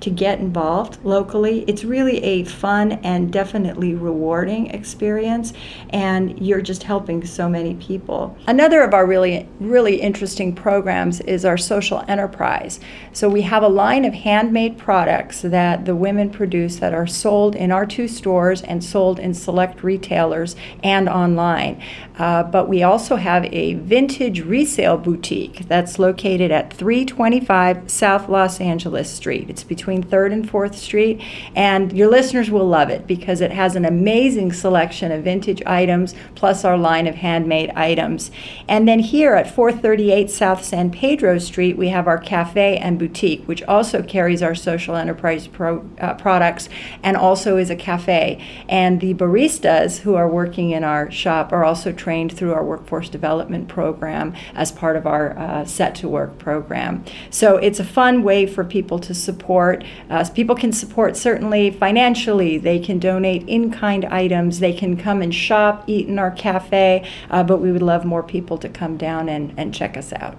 to 0.00 0.10
get 0.10 0.38
involved 0.38 1.04
locally. 1.04 1.64
It's 1.66 1.84
really 1.84 2.22
a 2.22 2.44
fun 2.44 2.92
and 2.92 3.32
definitely 3.32 3.94
rewarding 3.94 4.68
experience, 4.68 5.52
and 5.90 6.38
you're 6.44 6.62
just 6.62 6.82
helping 6.82 7.24
so 7.24 7.48
many 7.48 7.74
people. 7.74 8.36
Another 8.46 8.82
of 8.82 8.94
our 8.94 9.06
really, 9.06 9.48
really 9.60 10.00
interesting 10.00 10.54
programs 10.54 11.20
is 11.20 11.44
our 11.44 11.56
social 11.56 12.04
enterprise. 12.08 12.80
So 13.12 13.28
we 13.28 13.42
have 13.42 13.62
a 13.62 13.68
line 13.68 14.04
of 14.04 14.14
handmade 14.14 14.78
products 14.78 15.42
that 15.42 15.84
the 15.84 15.96
women 15.96 16.30
produce 16.30 16.76
that 16.76 16.94
are 16.94 17.06
sold 17.06 17.54
in 17.54 17.72
our 17.72 17.86
two 17.86 18.08
stores 18.08 18.62
and 18.62 18.82
sold 18.82 19.18
in 19.18 19.34
select 19.34 19.82
retailers 19.82 20.56
and 20.82 21.08
online. 21.08 21.82
Uh, 22.18 22.42
but 22.42 22.68
we 22.68 22.82
also 22.82 23.16
have 23.16 23.44
a 23.46 23.74
vintage 23.74 24.40
resale 24.40 24.98
boutique 24.98 25.68
that's 25.68 25.98
located 25.98 26.50
at 26.50 26.72
325 26.72 27.88
South 27.88 28.28
Los 28.28 28.60
Angeles 28.60 29.10
Street. 29.10 29.48
It's 29.48 29.62
between 29.62 30.02
3rd 30.02 30.32
and 30.32 30.50
4th 30.50 30.74
Street, 30.74 31.20
and 31.54 31.92
your 31.96 32.10
listeners 32.10 32.50
will 32.50 32.66
love 32.66 32.90
it 32.90 33.06
because 33.06 33.40
it 33.40 33.52
has 33.52 33.76
an 33.76 33.84
amazing 33.84 34.52
selection 34.52 35.12
of 35.12 35.22
vintage 35.22 35.62
items 35.64 36.14
plus 36.34 36.64
our 36.64 36.76
line 36.76 37.06
of 37.06 37.14
handmade 37.14 37.70
items. 37.70 38.32
And 38.66 38.88
then 38.88 38.98
here 38.98 39.34
at 39.34 39.54
438 39.54 40.28
South 40.28 40.64
San 40.64 40.90
Pedro 40.90 41.38
Street, 41.38 41.76
we 41.76 41.88
have 41.88 42.08
our 42.08 42.18
cafe 42.18 42.76
and 42.78 42.98
boutique, 42.98 43.46
which 43.46 43.62
also 43.64 44.02
carries 44.02 44.42
our 44.42 44.54
social 44.54 44.96
enterprise 44.96 45.46
pro, 45.46 45.88
uh, 46.00 46.14
products 46.14 46.68
and 47.02 47.16
also 47.16 47.56
is 47.56 47.70
a 47.70 47.76
cafe. 47.76 48.44
And 48.68 49.00
the 49.00 49.14
baristas 49.14 50.00
who 50.00 50.16
are 50.16 50.28
working 50.28 50.70
in 50.70 50.82
our 50.82 51.10
shop 51.10 51.52
are 51.52 51.64
also 51.64 51.92
trained 51.92 52.07
through 52.32 52.54
our 52.54 52.64
workforce 52.64 53.08
development 53.08 53.68
program 53.68 54.34
as 54.54 54.72
part 54.72 54.96
of 54.96 55.06
our 55.06 55.38
uh, 55.38 55.64
Set 55.64 55.94
to 55.96 56.08
Work 56.08 56.38
program. 56.38 57.04
So 57.30 57.56
it's 57.56 57.78
a 57.78 57.84
fun 57.84 58.22
way 58.22 58.46
for 58.46 58.64
people 58.64 58.98
to 59.00 59.14
support. 59.14 59.84
Uh, 60.08 60.24
people 60.34 60.56
can 60.56 60.72
support 60.72 61.16
certainly 61.16 61.70
financially, 61.70 62.56
they 62.56 62.78
can 62.78 62.98
donate 62.98 63.46
in 63.48 63.70
kind 63.70 64.04
items, 64.06 64.60
they 64.60 64.72
can 64.72 64.96
come 64.96 65.20
and 65.20 65.34
shop, 65.34 65.84
eat 65.86 66.08
in 66.08 66.18
our 66.18 66.30
cafe, 66.30 67.06
uh, 67.30 67.42
but 67.42 67.58
we 67.58 67.72
would 67.72 67.82
love 67.82 68.04
more 68.04 68.22
people 68.22 68.56
to 68.58 68.68
come 68.68 68.96
down 68.96 69.28
and, 69.28 69.52
and 69.58 69.74
check 69.74 69.96
us 69.96 70.12
out. 70.14 70.36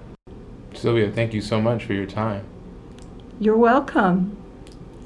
Sylvia, 0.74 1.12
thank 1.12 1.34
you 1.34 1.42
so 1.42 1.62
much 1.62 1.86
for 1.86 1.94
your 1.94 2.06
time. 2.06 2.44
You're 3.40 3.58
welcome. 3.58 4.39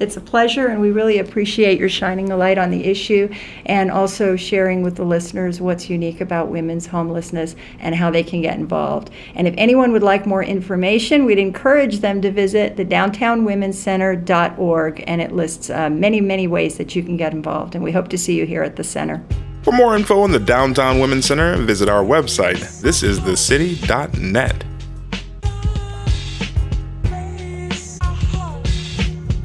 It's 0.00 0.16
a 0.16 0.20
pleasure, 0.20 0.66
and 0.66 0.80
we 0.80 0.90
really 0.90 1.18
appreciate 1.18 1.78
your 1.78 1.88
shining 1.88 2.32
a 2.32 2.36
light 2.36 2.58
on 2.58 2.72
the 2.72 2.84
issue 2.84 3.32
and 3.64 3.92
also 3.92 4.34
sharing 4.34 4.82
with 4.82 4.96
the 4.96 5.04
listeners 5.04 5.60
what's 5.60 5.88
unique 5.88 6.20
about 6.20 6.48
women's 6.48 6.86
homelessness 6.86 7.54
and 7.78 7.94
how 7.94 8.10
they 8.10 8.24
can 8.24 8.42
get 8.42 8.58
involved. 8.58 9.10
And 9.36 9.46
if 9.46 9.54
anyone 9.56 9.92
would 9.92 10.02
like 10.02 10.26
more 10.26 10.42
information, 10.42 11.26
we'd 11.26 11.38
encourage 11.38 12.00
them 12.00 12.20
to 12.22 12.32
visit 12.32 12.76
the 12.76 12.84
downtownwomencenter.org, 12.84 15.04
and 15.06 15.20
it 15.20 15.30
lists 15.30 15.70
uh, 15.70 15.90
many, 15.90 16.20
many 16.20 16.48
ways 16.48 16.76
that 16.78 16.96
you 16.96 17.04
can 17.04 17.16
get 17.16 17.32
involved. 17.32 17.76
And 17.76 17.84
we 17.84 17.92
hope 17.92 18.08
to 18.08 18.18
see 18.18 18.36
you 18.36 18.46
here 18.46 18.64
at 18.64 18.74
the 18.74 18.84
center. 18.84 19.22
For 19.62 19.72
more 19.72 19.94
info 19.96 20.20
on 20.20 20.32
the 20.32 20.40
Downtown 20.40 20.98
Women's 20.98 21.26
Center, 21.26 21.56
visit 21.56 21.88
our 21.88 22.02
website. 22.02 22.82
This 22.82 23.04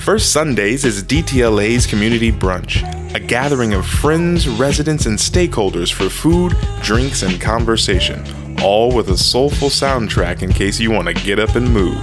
First 0.09 0.33
Sundays 0.33 0.85
is 0.85 1.03
DTLA's 1.03 1.85
Community 1.85 2.31
Brunch, 2.31 2.81
a 3.13 3.19
gathering 3.19 3.75
of 3.75 3.85
friends, 3.85 4.49
residents, 4.49 5.05
and 5.05 5.19
stakeholders 5.19 5.93
for 5.93 6.09
food, 6.09 6.57
drinks, 6.81 7.21
and 7.21 7.39
conversation, 7.39 8.25
all 8.59 8.91
with 8.91 9.09
a 9.09 9.17
soulful 9.19 9.69
soundtrack 9.69 10.41
in 10.41 10.51
case 10.51 10.79
you 10.79 10.89
want 10.89 11.07
to 11.07 11.13
get 11.13 11.37
up 11.37 11.55
and 11.55 11.71
move. 11.71 11.95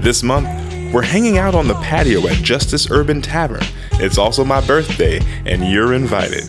This 0.00 0.24
month, 0.24 0.48
we're 0.92 1.02
hanging 1.02 1.38
out 1.38 1.54
on 1.54 1.68
the 1.68 1.76
patio 1.76 2.26
at 2.26 2.42
Justice 2.42 2.90
Urban 2.90 3.22
Tavern. 3.22 3.62
It's 3.92 4.18
also 4.18 4.44
my 4.44 4.60
birthday, 4.66 5.20
and 5.46 5.70
you're 5.70 5.94
invited. 5.94 6.42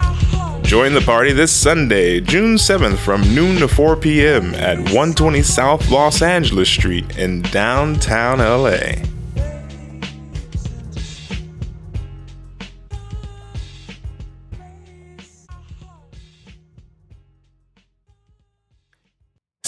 Join 0.63 0.96
the 0.96 1.03
party 1.05 1.34
this 1.34 1.51
Sunday, 1.51 2.19
June 2.19 2.55
7th 2.55 2.98
from 2.98 3.22
noon 3.36 3.58
to 3.58 3.67
4 3.67 3.96
p.m. 3.98 4.55
at 4.55 4.79
120 4.79 5.43
South 5.43 5.91
Los 5.91 6.24
Angeles 6.24 6.67
Street 6.67 7.15
in 7.15 7.43
downtown 7.43 8.39
LA. 8.39 9.05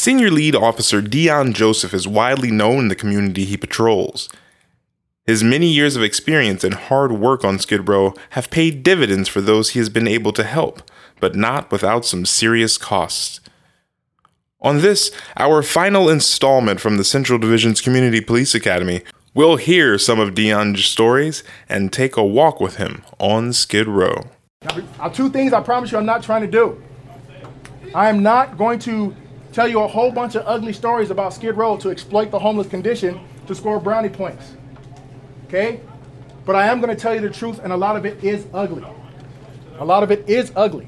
Senior 0.01 0.31
Lead 0.31 0.55
Officer 0.55 0.99
Deon 0.99 1.53
Joseph 1.53 1.93
is 1.93 2.07
widely 2.07 2.49
known 2.49 2.79
in 2.79 2.87
the 2.87 2.95
community 2.95 3.45
he 3.45 3.55
patrols. 3.55 4.29
His 5.27 5.43
many 5.43 5.67
years 5.67 5.95
of 5.95 6.01
experience 6.01 6.63
and 6.63 6.73
hard 6.73 7.11
work 7.11 7.45
on 7.45 7.59
Skid 7.59 7.87
Row 7.87 8.15
have 8.31 8.49
paid 8.49 8.81
dividends 8.81 9.29
for 9.29 9.41
those 9.41 9.69
he 9.69 9.79
has 9.79 9.89
been 9.89 10.07
able 10.07 10.33
to 10.33 10.43
help, 10.43 10.81
but 11.19 11.35
not 11.35 11.71
without 11.71 12.03
some 12.03 12.25
serious 12.25 12.79
costs. 12.79 13.41
On 14.59 14.79
this, 14.79 15.11
our 15.37 15.61
final 15.61 16.09
installment 16.09 16.79
from 16.79 16.97
the 16.97 17.03
Central 17.03 17.37
Division's 17.37 17.79
Community 17.79 18.21
Police 18.21 18.55
Academy, 18.55 19.03
we'll 19.35 19.57
hear 19.57 19.99
some 19.99 20.19
of 20.19 20.33
Deon's 20.33 20.83
stories 20.83 21.43
and 21.69 21.93
take 21.93 22.17
a 22.17 22.25
walk 22.25 22.59
with 22.59 22.77
him 22.77 23.03
on 23.19 23.53
Skid 23.53 23.87
Row. 23.87 24.31
Now, 24.63 25.09
two 25.09 25.29
things 25.29 25.53
I 25.53 25.61
promise 25.61 25.91
you 25.91 25.99
I'm 25.99 26.07
not 26.07 26.23
trying 26.23 26.41
to 26.41 26.47
do. 26.47 26.81
I 27.93 28.09
am 28.09 28.23
not 28.23 28.57
going 28.57 28.79
to 28.79 29.15
tell 29.51 29.67
you 29.67 29.81
a 29.81 29.87
whole 29.87 30.11
bunch 30.11 30.35
of 30.35 30.43
ugly 30.45 30.73
stories 30.73 31.11
about 31.11 31.33
Skid 31.33 31.57
Row 31.57 31.77
to 31.77 31.89
exploit 31.89 32.31
the 32.31 32.39
homeless 32.39 32.67
condition 32.67 33.19
to 33.47 33.55
score 33.55 33.79
brownie 33.79 34.09
points. 34.09 34.55
Okay? 35.47 35.81
But 36.45 36.55
I 36.55 36.67
am 36.67 36.81
going 36.81 36.95
to 36.95 36.99
tell 36.99 37.13
you 37.13 37.21
the 37.21 37.29
truth, 37.29 37.59
and 37.63 37.71
a 37.71 37.77
lot 37.77 37.95
of 37.95 38.05
it 38.05 38.23
is 38.23 38.47
ugly. 38.53 38.85
A 39.79 39.85
lot 39.85 40.03
of 40.03 40.11
it 40.11 40.27
is 40.29 40.51
ugly. 40.55 40.87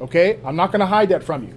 Okay? 0.00 0.38
I'm 0.44 0.56
not 0.56 0.72
going 0.72 0.80
to 0.80 0.86
hide 0.86 1.10
that 1.10 1.22
from 1.22 1.44
you. 1.44 1.54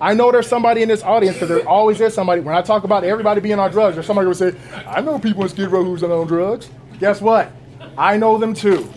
I 0.00 0.14
know 0.14 0.32
there's 0.32 0.46
somebody 0.46 0.82
in 0.82 0.88
this 0.88 1.02
audience 1.02 1.36
because 1.36 1.48
there 1.48 1.68
always 1.68 2.00
is 2.00 2.14
somebody. 2.14 2.40
When 2.40 2.54
I 2.54 2.62
talk 2.62 2.84
about 2.84 3.04
everybody 3.04 3.40
being 3.40 3.58
on 3.58 3.70
drugs, 3.70 3.96
there's 3.96 4.06
somebody 4.06 4.24
who 4.24 4.28
will 4.30 4.34
say, 4.34 4.54
I 4.86 5.00
know 5.02 5.18
people 5.18 5.42
in 5.42 5.48
Skid 5.50 5.70
Row 5.70 5.84
who's 5.84 6.02
on 6.02 6.26
drugs. 6.26 6.70
Guess 6.98 7.20
what? 7.20 7.52
I 7.98 8.16
know 8.16 8.38
them 8.38 8.54
too. 8.54 8.90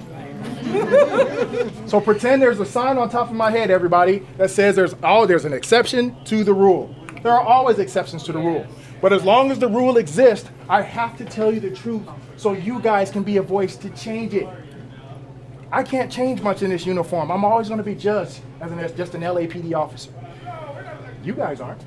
so 1.88 2.01
pretend 2.01 2.42
there's 2.42 2.60
a 2.60 2.65
sign 2.65 2.98
on 2.98 3.10
top 3.10 3.30
of 3.30 3.36
my 3.36 3.51
head, 3.51 3.70
everybody, 3.70 4.20
that 4.38 4.50
says 4.50 4.75
there's 4.75 4.96
oh, 5.03 5.25
there's 5.25 5.46
an 5.46 5.53
exception 5.53 6.15
to 6.25 6.44
the 6.44 6.53
rule. 6.53 6.96
There 7.22 7.32
are 7.32 7.42
always 7.42 7.80
exceptions 7.80 8.24
to 8.24 8.32
the 8.32 8.39
rule. 8.39 8.65
But 9.01 9.13
as 9.13 9.24
long 9.24 9.51
as 9.51 9.60
the 9.60 9.68
rule 9.68 9.98
exists, 9.98 10.50
I 10.70 10.82
have 10.82 11.18
to 11.18 11.25
tell 11.25 11.53
you 11.53 11.60
the 11.60 11.72
truth 11.72 12.03
so 12.38 12.53
you 12.53 12.80
guys 12.80 13.12
can 13.12 13.24
be 13.24 13.38
a 13.38 13.42
voice 13.42 13.75
to 13.77 13.89
change 13.92 14.34
it. 14.34 14.48
I 15.72 15.84
can't 15.84 16.12
change 16.12 16.42
much 16.42 16.62
in 16.62 16.70
this 16.70 16.86
uniform. 16.86 17.32
I'm 17.32 17.44
always 17.44 17.68
going 17.68 17.80
to 17.80 17.84
be 17.84 17.96
judged 17.96 18.42
as, 18.62 18.72
an, 18.72 18.96
just 18.96 19.15
an 19.15 19.22
LAPD 19.22 19.74
officer. 19.74 20.12
You 21.24 21.34
guys 21.34 21.60
aren't. 21.62 21.82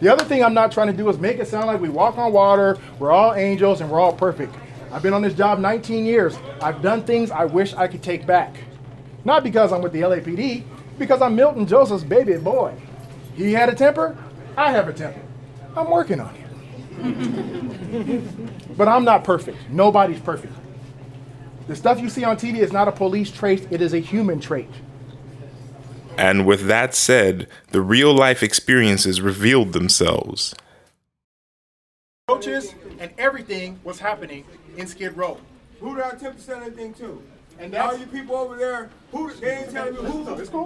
The 0.00 0.12
other 0.12 0.24
thing 0.24 0.42
I'm 0.42 0.54
not 0.54 0.72
trying 0.72 0.88
to 0.88 0.92
do 0.92 1.08
is 1.08 1.18
make 1.18 1.38
it 1.38 1.46
sound 1.46 1.66
like 1.66 1.80
we 1.80 1.88
walk 1.88 2.18
on 2.18 2.32
water, 2.32 2.78
we're 2.98 3.12
all 3.12 3.34
angels, 3.34 3.80
and 3.80 3.90
we're 3.90 4.00
all 4.00 4.12
perfect. 4.12 4.54
I've 4.92 5.02
been 5.02 5.14
on 5.14 5.22
this 5.22 5.32
job 5.32 5.58
19 5.58 6.04
years. 6.04 6.36
I've 6.60 6.82
done 6.82 7.02
things 7.02 7.30
I 7.30 7.46
wish 7.46 7.72
I 7.74 7.88
could 7.88 8.02
take 8.02 8.26
back. 8.26 8.54
Not 9.24 9.42
because 9.42 9.72
I'm 9.72 9.80
with 9.80 9.92
the 9.92 10.02
LAPD, 10.02 10.64
because 10.98 11.22
I'm 11.22 11.34
Milton 11.34 11.66
Joseph's 11.66 12.04
baby 12.04 12.36
boy. 12.36 12.74
He 13.34 13.54
had 13.54 13.70
a 13.70 13.74
temper, 13.74 14.18
I 14.56 14.70
have 14.70 14.88
a 14.88 14.92
temper. 14.92 15.20
I'm 15.74 15.90
working 15.90 16.20
on 16.20 16.34
it. 16.34 16.40
but 18.76 18.86
I'm 18.86 19.04
not 19.04 19.24
perfect. 19.24 19.56
Nobody's 19.70 20.20
perfect. 20.20 20.52
The 21.68 21.76
stuff 21.76 21.98
you 21.98 22.10
see 22.10 22.24
on 22.24 22.36
TV 22.36 22.58
is 22.58 22.70
not 22.70 22.86
a 22.86 22.92
police 22.92 23.30
trait, 23.30 23.66
it 23.70 23.80
is 23.80 23.94
a 23.94 23.98
human 23.98 24.40
trait. 24.40 24.68
And 26.18 26.46
with 26.46 26.66
that 26.66 26.94
said, 26.94 27.48
the 27.70 27.80
real 27.80 28.14
life 28.14 28.42
experiences 28.42 29.22
revealed 29.22 29.72
themselves. 29.72 30.54
Coaches 32.28 32.74
and 32.98 33.10
everything 33.18 33.78
was 33.84 33.98
happening 33.98 34.44
in 34.76 34.86
Skid 34.86 35.16
Row. 35.16 35.38
Who 35.80 35.96
did 35.96 36.04
I 36.04 36.10
attempt 36.10 36.38
to 36.38 36.44
send 36.44 36.62
anything 36.62 36.94
to? 36.94 37.22
And 37.58 37.74
all 37.74 37.96
you 37.96 38.06
people 38.06 38.36
over 38.36 38.56
there, 38.56 38.90
who 39.10 39.32
they 39.34 39.58
ain't 39.58 39.70
telling 39.70 39.94
me 39.94 40.00
who, 40.00 40.24
who, 40.24 40.64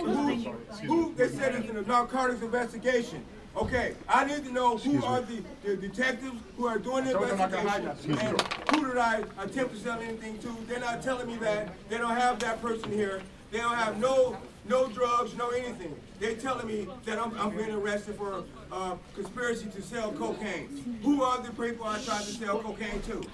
who 0.86 1.14
they 1.14 1.28
said 1.28 1.54
it's 1.54 1.68
a 1.68 1.82
narcotics 1.82 2.42
investigation. 2.42 3.24
Okay, 3.56 3.94
I 4.06 4.24
need 4.26 4.44
to 4.44 4.52
know 4.52 4.76
who 4.76 5.02
are 5.04 5.22
the, 5.22 5.42
the 5.64 5.76
detectives 5.76 6.36
who 6.58 6.66
are 6.66 6.78
doing 6.78 7.04
the 7.04 7.12
told 7.12 7.28
them 7.28 7.40
I 7.40 7.48
could 7.48 7.58
hide 7.60 7.80
investigation 7.80 8.26
and 8.26 8.42
who 8.70 8.86
did 8.86 8.98
I 8.98 9.24
attempt 9.38 9.74
to 9.74 9.80
sell 9.80 9.98
anything 9.98 10.38
to? 10.40 10.54
They're 10.68 10.78
not 10.78 11.02
telling 11.02 11.26
me 11.26 11.36
that. 11.36 11.68
They 11.88 11.96
don't 11.96 12.14
have 12.14 12.38
that 12.40 12.60
person 12.60 12.92
here. 12.92 13.22
They 13.50 13.58
don't 13.58 13.74
have 13.74 13.98
no 13.98 14.36
no 14.68 14.88
drugs, 14.88 15.34
no 15.36 15.50
anything. 15.50 15.94
They're 16.18 16.34
telling 16.34 16.66
me 16.66 16.88
that 17.04 17.18
I'm, 17.18 17.38
I'm 17.38 17.56
being 17.56 17.70
arrested 17.70 18.16
for 18.16 18.44
uh, 18.72 18.96
conspiracy 19.14 19.66
to 19.66 19.82
sell 19.82 20.12
cocaine. 20.12 20.98
Who 21.02 21.22
are 21.22 21.42
the 21.42 21.50
people 21.50 21.86
I 21.86 22.00
tried 22.02 22.24
to 22.24 22.32
sell 22.32 22.60
cocaine 22.60 23.00
to? 23.02 23.24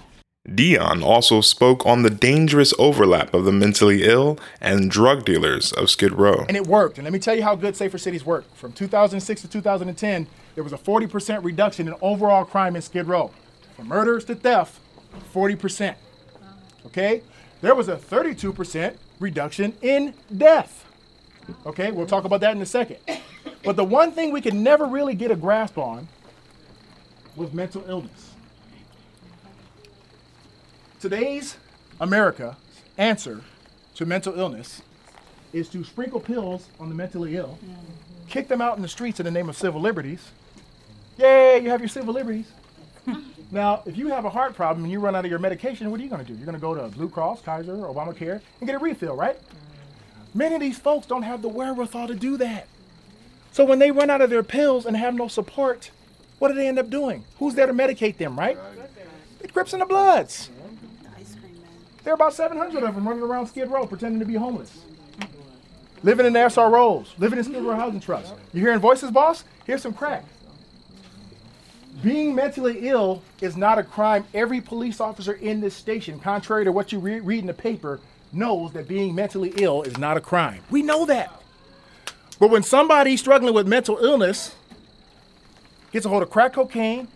Deon 0.49 1.01
also 1.01 1.39
spoke 1.39 1.85
on 1.85 2.03
the 2.03 2.09
dangerous 2.09 2.73
overlap 2.77 3.33
of 3.33 3.45
the 3.45 3.51
mentally 3.53 4.03
ill 4.03 4.37
and 4.59 4.91
drug 4.91 5.23
dealers 5.23 5.71
of 5.71 5.89
Skid 5.89 6.11
Row. 6.11 6.43
And 6.49 6.57
it 6.57 6.67
worked. 6.67 6.97
And 6.97 7.05
let 7.05 7.13
me 7.13 7.19
tell 7.19 7.33
you 7.33 7.43
how 7.43 7.55
good 7.55 7.77
Safer 7.77 7.97
Cities 7.97 8.25
worked. 8.25 8.57
From 8.57 8.73
2006 8.73 9.41
to 9.41 9.47
2010, 9.47 10.27
there 10.55 10.63
was 10.63 10.73
a 10.73 10.77
40% 10.77 11.45
reduction 11.45 11.87
in 11.87 11.95
overall 12.01 12.43
crime 12.43 12.75
in 12.75 12.81
Skid 12.81 13.07
Row. 13.07 13.31
From 13.77 13.87
murders 13.87 14.25
to 14.25 14.35
theft, 14.35 14.79
40%. 15.33 15.95
Okay? 16.87 17.23
There 17.61 17.73
was 17.73 17.87
a 17.87 17.95
32% 17.95 18.97
reduction 19.21 19.73
in 19.81 20.13
death. 20.35 20.82
Okay? 21.65 21.91
We'll 21.91 22.07
talk 22.07 22.25
about 22.25 22.41
that 22.41 22.55
in 22.55 22.61
a 22.61 22.65
second. 22.65 22.97
But 23.63 23.75
the 23.75 23.83
one 23.83 24.11
thing 24.11 24.31
we 24.31 24.41
could 24.41 24.53
never 24.53 24.85
really 24.85 25.15
get 25.15 25.31
a 25.31 25.35
grasp 25.35 25.77
on 25.77 26.07
was 27.35 27.53
mental 27.53 27.83
illness. 27.87 28.31
Today's 30.99 31.57
America 31.99 32.57
answer 32.97 33.41
to 33.95 34.05
mental 34.05 34.37
illness 34.39 34.81
is 35.51 35.69
to 35.69 35.83
sprinkle 35.83 36.19
pills 36.19 36.67
on 36.79 36.89
the 36.89 36.95
mentally 36.95 37.35
ill, 37.37 37.57
kick 38.27 38.47
them 38.47 38.61
out 38.61 38.75
in 38.75 38.81
the 38.81 38.87
streets 38.87 39.19
in 39.19 39.25
the 39.25 39.31
name 39.31 39.49
of 39.49 39.55
civil 39.55 39.79
liberties. 39.79 40.31
Yay, 41.17 41.61
you 41.61 41.69
have 41.69 41.79
your 41.79 41.89
civil 41.89 42.13
liberties. 42.13 42.47
now, 43.51 43.83
if 43.85 43.97
you 43.97 44.07
have 44.07 44.25
a 44.25 44.29
heart 44.29 44.55
problem 44.55 44.83
and 44.83 44.91
you 44.91 44.99
run 44.99 45.15
out 45.15 45.25
of 45.25 45.29
your 45.29 45.39
medication, 45.39 45.91
what 45.91 45.99
are 45.99 46.03
you 46.03 46.09
going 46.09 46.25
to 46.25 46.27
do? 46.27 46.35
You're 46.37 46.45
going 46.45 46.55
to 46.55 46.61
go 46.61 46.73
to 46.73 46.87
Blue 46.95 47.09
Cross, 47.09 47.41
Kaiser, 47.41 47.75
Obamacare, 47.75 48.41
and 48.59 48.67
get 48.67 48.75
a 48.75 48.79
refill, 48.79 49.15
right? 49.15 49.37
Many 50.33 50.55
of 50.55 50.61
these 50.61 50.79
folks 50.79 51.05
don't 51.05 51.23
have 51.23 51.41
the 51.41 51.47
wherewithal 51.47 52.07
to 52.07 52.15
do 52.15 52.37
that. 52.37 52.67
So 53.51 53.63
when 53.63 53.79
they 53.79 53.91
run 53.91 54.09
out 54.09 54.21
of 54.21 54.29
their 54.29 54.43
pills 54.43 54.85
and 54.85 54.97
have 54.97 55.13
no 55.13 55.27
support, 55.27 55.91
what 56.39 56.47
do 56.47 56.55
they 56.55 56.67
end 56.67 56.79
up 56.79 56.89
doing? 56.89 57.23
Who's 57.37 57.53
there 57.53 57.67
to 57.67 57.73
medicate 57.73 58.17
them, 58.17 58.37
right? 58.37 58.57
The 59.39 59.47
Crips 59.47 59.73
and 59.73 59.81
the 59.81 59.85
Bloods. 59.85 60.49
There 62.03 62.11
are 62.11 62.15
about 62.15 62.33
700 62.33 62.83
of 62.83 62.95
them 62.95 63.07
running 63.07 63.23
around 63.23 63.47
Skid 63.47 63.69
Row 63.69 63.85
pretending 63.85 64.19
to 64.19 64.25
be 64.25 64.33
homeless. 64.33 64.81
Living 66.01 66.25
in 66.25 66.33
the 66.33 66.39
SROs, 66.39 67.07
living 67.17 67.39
in 67.39 67.45
Skid 67.45 67.63
Row 67.63 67.75
housing 67.75 67.99
trusts. 67.99 68.33
You 68.51 68.61
hearing 68.61 68.79
voices, 68.79 69.11
boss? 69.11 69.45
Here's 69.65 69.81
some 69.81 69.93
crack. 69.93 70.25
Being 72.01 72.35
mentally 72.35 72.89
ill 72.89 73.21
is 73.39 73.55
not 73.55 73.77
a 73.77 73.83
crime. 73.83 74.25
Every 74.33 74.59
police 74.59 74.99
officer 74.99 75.33
in 75.33 75.61
this 75.61 75.75
station, 75.75 76.19
contrary 76.19 76.65
to 76.65 76.71
what 76.71 76.91
you 76.91 76.99
re- 76.99 77.21
read 77.21 77.39
in 77.39 77.47
the 77.47 77.53
paper, 77.53 78.01
knows 78.33 78.73
that 78.73 78.87
being 78.87 79.15
mentally 79.15 79.53
ill 79.57 79.83
is 79.83 79.97
not 79.97 80.17
a 80.17 80.21
crime. 80.21 80.61
We 80.69 80.81
know 80.81 81.05
that. 81.05 81.41
But 82.39 82.49
when 82.49 82.63
somebody 82.63 83.15
struggling 83.17 83.53
with 83.53 83.67
mental 83.67 83.97
illness 83.97 84.55
gets 85.91 86.05
a 86.05 86.09
hold 86.09 86.23
of 86.23 86.29
crack 86.29 86.53
cocaine, 86.53 87.07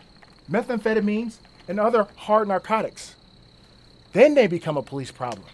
methamphetamines, 0.50 1.38
and 1.68 1.80
other 1.80 2.08
hard 2.16 2.48
narcotics, 2.48 3.16
then 4.14 4.36
they 4.36 4.48
become 4.48 4.78
a 4.78 4.82
police 4.82 5.12
problem. 5.12 5.46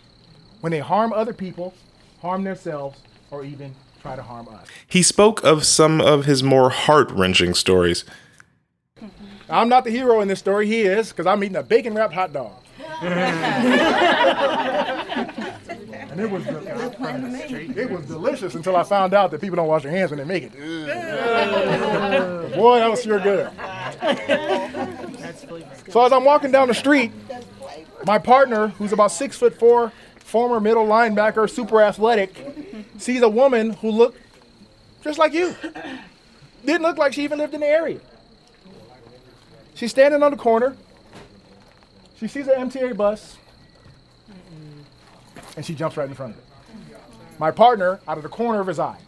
When 0.62 0.72
they 0.72 0.80
harm 0.80 1.12
other 1.12 1.34
people, 1.34 1.74
harm 2.22 2.44
themselves, 2.44 3.00
or 3.32 3.44
even 3.44 3.74
try 4.02 4.16
to 4.16 4.22
harm 4.22 4.48
us. 4.50 4.68
He 4.86 5.02
spoke 5.02 5.44
of 5.44 5.66
some 5.66 6.00
of 6.00 6.26
his 6.26 6.44
more 6.44 6.70
heart 6.70 7.10
wrenching 7.12 7.54
stories. 7.54 8.06
I'm 9.50 9.70
not 9.70 9.84
the 9.84 9.92
hero 9.92 10.22
in 10.22 10.28
this 10.28 10.40
story. 10.40 10.68
He 10.68 10.82
is, 10.82 11.10
because 11.10 11.26
I'm 11.26 11.44
eating 11.44 11.58
a 11.58 11.64
bacon 11.64 11.94
wrapped 11.94 12.14
hot 12.14 12.32
dog. 12.32 12.54
and 16.14 16.22
it 16.22 16.30
was, 16.30 16.46
it 16.48 17.90
was 17.90 18.06
delicious 18.06 18.56
until 18.56 18.76
I 18.76 18.84
found 18.84 19.14
out 19.14 19.32
that 19.32 19.42
people 19.42 19.56
don't 19.56 19.68
wash 19.68 19.84
their 19.84 19.92
hands 19.92 20.12
when 20.12 20.20
they 20.20 20.26
make 20.26 20.44
it. 20.44 20.54
Boy, 22.56 22.80
that 22.80 22.90
was 22.90 23.02
sure 23.04 23.20
good. 23.20 23.50
So 25.90 26.06
as 26.06 26.12
I'm 26.12 26.24
walking 26.24 26.52
down 26.52 26.68
the 26.68 26.74
street, 26.74 27.12
my 28.06 28.20
partner, 28.20 28.68
who's 28.70 28.92
about 28.92 29.12
six 29.12 29.38
foot 29.38 29.58
four, 29.58 29.92
former 30.18 30.60
middle 30.60 30.86
linebacker, 30.86 31.50
super 31.50 31.82
athletic, 31.82 32.36
sees 32.98 33.22
a 33.22 33.30
woman 33.30 33.72
who 33.72 33.90
looked 33.90 34.20
just 35.04 35.18
like 35.20 35.34
you. 35.34 35.56
Didn't 36.66 36.84
look 36.84 36.98
like 36.98 37.14
she 37.14 37.24
even 37.24 37.40
lived 37.40 37.54
in 37.54 37.62
the 37.62 37.68
area. 37.68 38.00
She's 39.76 39.92
standing 39.92 40.22
on 40.24 40.32
the 40.32 40.38
corner. 40.38 40.78
She 42.18 42.28
sees 42.28 42.48
an 42.48 42.70
MTA 42.70 42.96
bus, 42.96 43.38
and 45.56 45.66
she 45.66 45.74
jumps 45.76 45.98
right 45.98 46.08
in 46.08 46.16
front 46.16 46.34
of 46.34 46.40
it. 46.40 46.46
My 47.40 47.52
partner, 47.52 48.00
out 48.08 48.18
of 48.18 48.24
the 48.24 48.30
corner 48.30 48.60
of 48.60 48.68
his 48.68 48.80
eye, 48.80 49.00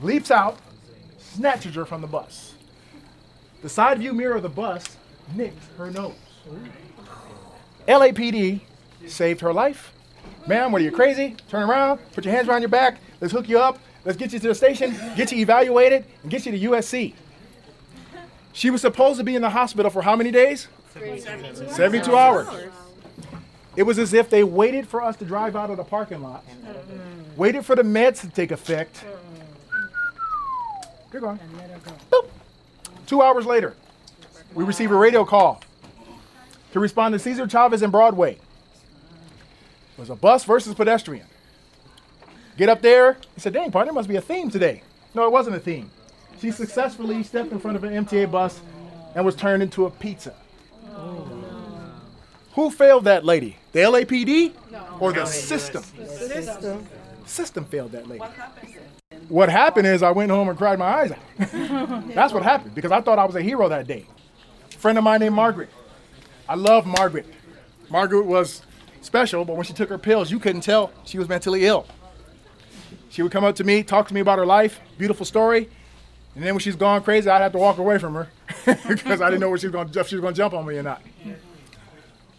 leaps 0.00 0.30
out, 0.30 0.58
snatches 1.18 1.74
her 1.74 1.84
from 1.84 2.00
the 2.00 2.06
bus. 2.06 2.54
The 3.62 3.68
side 3.68 3.98
view 3.98 4.12
mirror 4.12 4.36
of 4.36 4.42
the 4.42 4.48
bus 4.48 4.84
nicked 5.34 5.62
her 5.78 5.90
nose. 5.90 6.14
LAPD 7.88 8.60
saved 9.06 9.40
her 9.40 9.52
life. 9.52 9.92
Ma'am, 10.46 10.72
what 10.72 10.80
are 10.80 10.84
you 10.84 10.90
crazy? 10.90 11.36
Turn 11.48 11.68
around, 11.68 12.00
put 12.12 12.24
your 12.24 12.34
hands 12.34 12.48
around 12.48 12.62
your 12.62 12.68
back, 12.68 12.98
let's 13.20 13.32
hook 13.32 13.48
you 13.48 13.58
up, 13.58 13.78
let's 14.04 14.18
get 14.18 14.32
you 14.32 14.38
to 14.40 14.48
the 14.48 14.54
station, 14.54 14.96
get 15.16 15.30
you 15.30 15.38
evaluated, 15.38 16.04
and 16.22 16.30
get 16.30 16.44
you 16.44 16.52
to 16.52 16.58
USC. 16.70 17.14
She 18.52 18.70
was 18.70 18.80
supposed 18.80 19.18
to 19.18 19.24
be 19.24 19.36
in 19.36 19.42
the 19.42 19.50
hospital 19.50 19.90
for 19.90 20.02
how 20.02 20.16
many 20.16 20.30
days? 20.30 20.68
72 20.92 22.16
hours. 22.16 22.48
It 23.74 23.84
was 23.84 23.98
as 23.98 24.12
if 24.12 24.28
they 24.28 24.44
waited 24.44 24.86
for 24.86 25.02
us 25.02 25.16
to 25.16 25.24
drive 25.24 25.56
out 25.56 25.70
of 25.70 25.78
the 25.78 25.84
parking 25.84 26.22
lot, 26.22 26.44
waited 27.36 27.64
for 27.64 27.74
the 27.74 27.82
meds 27.82 28.20
to 28.20 28.28
take 28.28 28.50
effect. 28.50 29.04
You're 31.12 31.22
going. 31.22 31.38
Boop. 32.10 32.28
Two 33.06 33.22
hours 33.22 33.46
later, 33.46 33.74
we 34.54 34.64
receive 34.64 34.90
a 34.90 34.96
radio 34.96 35.24
call 35.24 35.62
to 36.72 36.80
respond 36.80 37.12
to 37.12 37.18
Cesar 37.18 37.46
Chavez 37.46 37.82
and 37.82 37.92
Broadway. 37.92 38.32
It 38.32 39.98
was 39.98 40.10
a 40.10 40.16
bus 40.16 40.44
versus 40.44 40.74
pedestrian. 40.74 41.26
Get 42.56 42.68
up 42.68 42.82
there. 42.82 43.18
He 43.34 43.40
said, 43.40 43.52
dang, 43.52 43.70
partner, 43.70 43.92
must 43.92 44.08
be 44.08 44.16
a 44.16 44.20
theme 44.20 44.50
today. 44.50 44.82
No, 45.14 45.24
it 45.24 45.32
wasn't 45.32 45.56
a 45.56 45.60
theme. 45.60 45.90
She 46.40 46.50
successfully 46.50 47.22
stepped 47.22 47.52
in 47.52 47.60
front 47.60 47.76
of 47.76 47.84
an 47.84 48.04
MTA 48.04 48.30
bus 48.30 48.60
and 49.14 49.24
was 49.24 49.36
turned 49.36 49.62
into 49.62 49.86
a 49.86 49.90
pizza. 49.90 50.34
Who 52.54 52.70
failed 52.70 53.04
that 53.04 53.24
lady? 53.24 53.56
The 53.72 53.80
LAPD 53.80 54.52
or 55.00 55.12
the 55.12 55.24
system? 55.26 55.82
System. 56.06 56.86
System 57.24 57.64
failed 57.64 57.92
that 57.92 58.08
lady. 58.08 58.24
What 59.28 59.48
happened 59.48 59.86
is 59.86 60.02
I 60.02 60.10
went 60.10 60.30
home 60.30 60.48
and 60.48 60.58
cried 60.58 60.78
my 60.78 60.86
eyes 60.86 61.12
out. 61.12 61.18
That's 62.14 62.32
what 62.32 62.42
happened 62.42 62.74
because 62.74 62.92
I 62.92 63.00
thought 63.00 63.18
I 63.18 63.24
was 63.24 63.34
a 63.34 63.42
hero 63.42 63.68
that 63.68 63.86
day. 63.86 64.06
A 64.74 64.78
friend 64.78 64.98
of 64.98 65.04
mine 65.04 65.20
named 65.20 65.34
Margaret. 65.34 65.70
I 66.48 66.54
love 66.54 66.86
Margaret. 66.86 67.26
Margaret 67.88 68.26
was 68.26 68.62
special, 69.00 69.44
but 69.44 69.56
when 69.56 69.64
she 69.64 69.72
took 69.72 69.88
her 69.88 69.98
pills, 69.98 70.30
you 70.30 70.38
couldn't 70.38 70.62
tell 70.62 70.92
she 71.04 71.18
was 71.18 71.28
mentally 71.28 71.64
ill. 71.64 71.86
She 73.08 73.22
would 73.22 73.32
come 73.32 73.44
up 73.44 73.54
to 73.56 73.64
me, 73.64 73.82
talk 73.82 74.08
to 74.08 74.14
me 74.14 74.20
about 74.20 74.38
her 74.38 74.46
life, 74.46 74.80
beautiful 74.98 75.24
story, 75.24 75.68
and 76.34 76.42
then 76.42 76.54
when 76.54 76.60
she's 76.60 76.76
gone 76.76 77.02
crazy, 77.02 77.28
I'd 77.28 77.42
have 77.42 77.52
to 77.52 77.58
walk 77.58 77.78
away 77.78 77.98
from 77.98 78.14
her 78.14 78.28
because 78.88 79.20
I 79.20 79.28
didn't 79.28 79.40
know 79.40 79.50
where 79.50 79.58
she 79.58 79.66
was 79.66 79.72
going, 79.72 79.90
if 79.94 80.08
she 80.08 80.16
was 80.16 80.22
going 80.22 80.34
to 80.34 80.38
jump 80.38 80.54
on 80.54 80.66
me 80.66 80.78
or 80.78 80.82
not. 80.82 81.02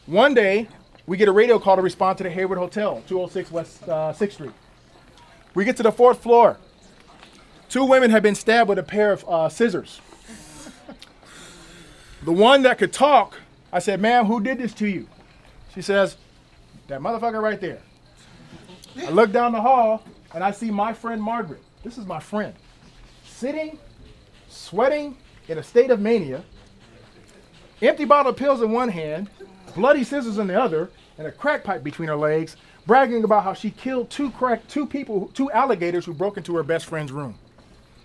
One 0.06 0.34
day, 0.34 0.68
we 1.06 1.18
get 1.18 1.28
a 1.28 1.32
radio 1.32 1.60
call 1.60 1.76
to 1.76 1.82
respond 1.82 2.18
to 2.20 2.24
the 2.24 2.30
Hayward 2.30 2.58
Hotel, 2.58 3.04
206 3.08 3.52
West 3.52 3.84
uh, 3.84 4.14
6th 4.14 4.32
Street. 4.34 4.52
We 5.54 5.66
get 5.66 5.78
to 5.78 5.84
the 5.84 5.92
fourth 5.92 6.22
floor. 6.22 6.58
Two 7.70 7.86
women 7.86 8.12
have 8.12 8.24
been 8.24 8.36
stabbed 8.36 8.70
with 8.70 8.80
a 8.80 8.84
pair 8.84 9.12
of 9.12 9.28
uh, 9.28 9.50
scissors. 9.50 10.00
The 12.24 12.32
one 12.32 12.62
that 12.62 12.78
could 12.78 12.94
talk, 12.94 13.38
I 13.72 13.80
said, 13.80 14.00
ma'am, 14.00 14.26
who 14.26 14.40
did 14.40 14.58
this 14.58 14.74
to 14.76 14.88
you? 14.88 15.08
She 15.74 15.82
says, 15.82 16.16
that 16.88 17.02
motherfucker 17.02 17.42
right 17.42 17.60
there. 17.60 17.82
I 18.98 19.10
look 19.10 19.32
down 19.32 19.52
the 19.52 19.62
hall 19.62 20.04
and 20.34 20.44
I 20.44 20.52
see 20.52 20.72
my 20.72 20.94
friend 20.94 21.22
Margaret. 21.22 21.62
This 21.84 21.98
is 21.98 22.06
my 22.06 22.20
friend. 22.20 22.54
Sitting, 23.26 23.78
sweating 24.48 25.18
in 25.50 25.58
a 25.58 25.64
state 25.64 25.90
of 25.90 26.00
mania, 26.00 26.44
empty 27.82 28.06
bottle 28.06 28.32
of 28.32 28.38
pills 28.38 28.62
in 28.62 28.72
one 28.72 28.90
hand, 28.90 29.30
bloody 29.76 30.04
scissors 30.04 30.38
in 30.38 30.48
the 30.48 30.60
other, 30.60 30.90
and 31.18 31.28
a 31.28 31.32
crack 31.32 31.64
pipe 31.64 31.84
between 31.84 32.10
her 32.10 32.16
legs, 32.16 32.56
bragging 32.86 33.24
about 33.24 33.44
how 33.44 33.54
she 33.54 33.72
killed 33.72 34.10
two 34.10 34.32
crack 34.32 34.68
two 34.68 34.86
people, 34.86 35.30
two 35.34 35.52
alligators 35.52 36.06
who 36.06 36.14
broke 36.14 36.38
into 36.38 36.56
her 36.56 36.64
best 36.64 36.86
friend's 36.86 37.12
room, 37.12 37.36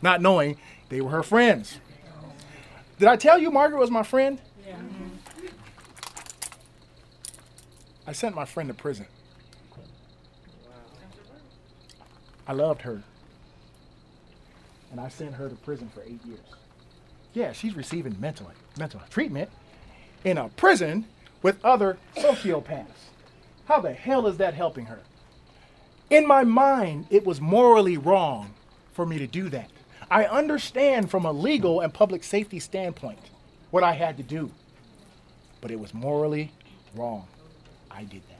not 0.03 0.21
knowing 0.23 0.57
they 0.89 1.01
were 1.01 1.11
her 1.11 1.23
friends. 1.23 1.79
Did 2.99 3.09
I 3.09 3.17
tell 3.17 3.39
you 3.39 3.51
Margaret 3.51 3.79
was 3.79 3.91
my 3.91 4.03
friend? 4.03 4.41
Yeah. 4.67 4.77
I 8.07 8.13
sent 8.13 8.35
my 8.35 8.45
friend 8.45 8.69
to 8.69 8.75
prison. 8.75 9.07
I 12.47 12.53
loved 12.53 12.83
her. 12.83 13.03
And 14.91 14.99
I 14.99 15.09
sent 15.09 15.35
her 15.35 15.51
to 15.51 15.55
prison 15.57 15.91
for 15.95 16.03
eight 16.03 16.25
years. 16.25 16.41
Yeah, 17.35 17.53
she's 17.53 17.77
receiving 17.77 18.19
mental 18.19 18.51
mental 18.79 19.01
treatment 19.11 19.51
in 20.25 20.39
a 20.39 20.49
prison 20.49 21.05
with 21.43 21.65
other 21.65 21.99
sociopaths. 22.17 22.87
How 23.67 23.81
the 23.81 23.93
hell 23.93 24.27
is 24.27 24.39
that 24.39 24.55
helping 24.55 24.87
her? 24.87 25.01
In 26.11 26.27
my 26.27 26.43
mind, 26.45 27.07
it 27.11 27.27
was 27.27 27.41
morally 27.41 27.97
wrong 27.99 28.55
for 28.93 29.05
me 29.05 29.19
to 29.19 29.27
do 29.27 29.49
that. 29.51 29.71
I 30.11 30.25
understand 30.25 31.11
from 31.11 31.27
a 31.27 31.33
legal 31.33 31.81
and 31.81 31.93
public 31.93 32.25
safety 32.25 32.59
standpoint 32.59 33.19
what 33.71 33.83
I 33.83 33.93
had 33.93 34.17
to 34.17 34.23
do, 34.23 34.51
but 35.61 35.71
it 35.71 35.79
was 35.79 35.93
morally 35.93 36.53
wrong. 36.95 37.27
I 37.91 38.05
did 38.05 38.23
that. 38.29 38.39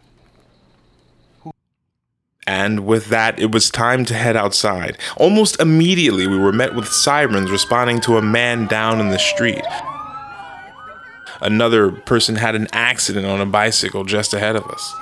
And 2.47 2.87
with 2.87 3.09
that, 3.09 3.39
it 3.39 3.53
was 3.53 3.69
time 3.69 4.07
to 4.07 4.15
head 4.15 4.35
outside. 4.35 4.97
Almost 5.19 5.61
immediately, 5.61 6.27
we 6.27 6.39
were 6.39 6.53
met 6.53 6.75
with 6.75 6.89
sirens 6.89 7.51
responding 7.51 8.01
to 8.01 8.17
a 8.17 8.23
man 8.23 8.67
down 8.67 9.01
in 9.01 9.11
the 9.11 9.19
street. 9.19 9.63
Another 11.41 11.93
person 11.93 12.35
had 12.35 12.57
an 12.57 12.67
accident 12.73 13.25
on 13.25 13.41
a 13.41 13.47
bicycle 13.47 14.05
just 14.05 14.35
ahead 14.35 14.57
of 14.57 14.65
us. 14.65 14.95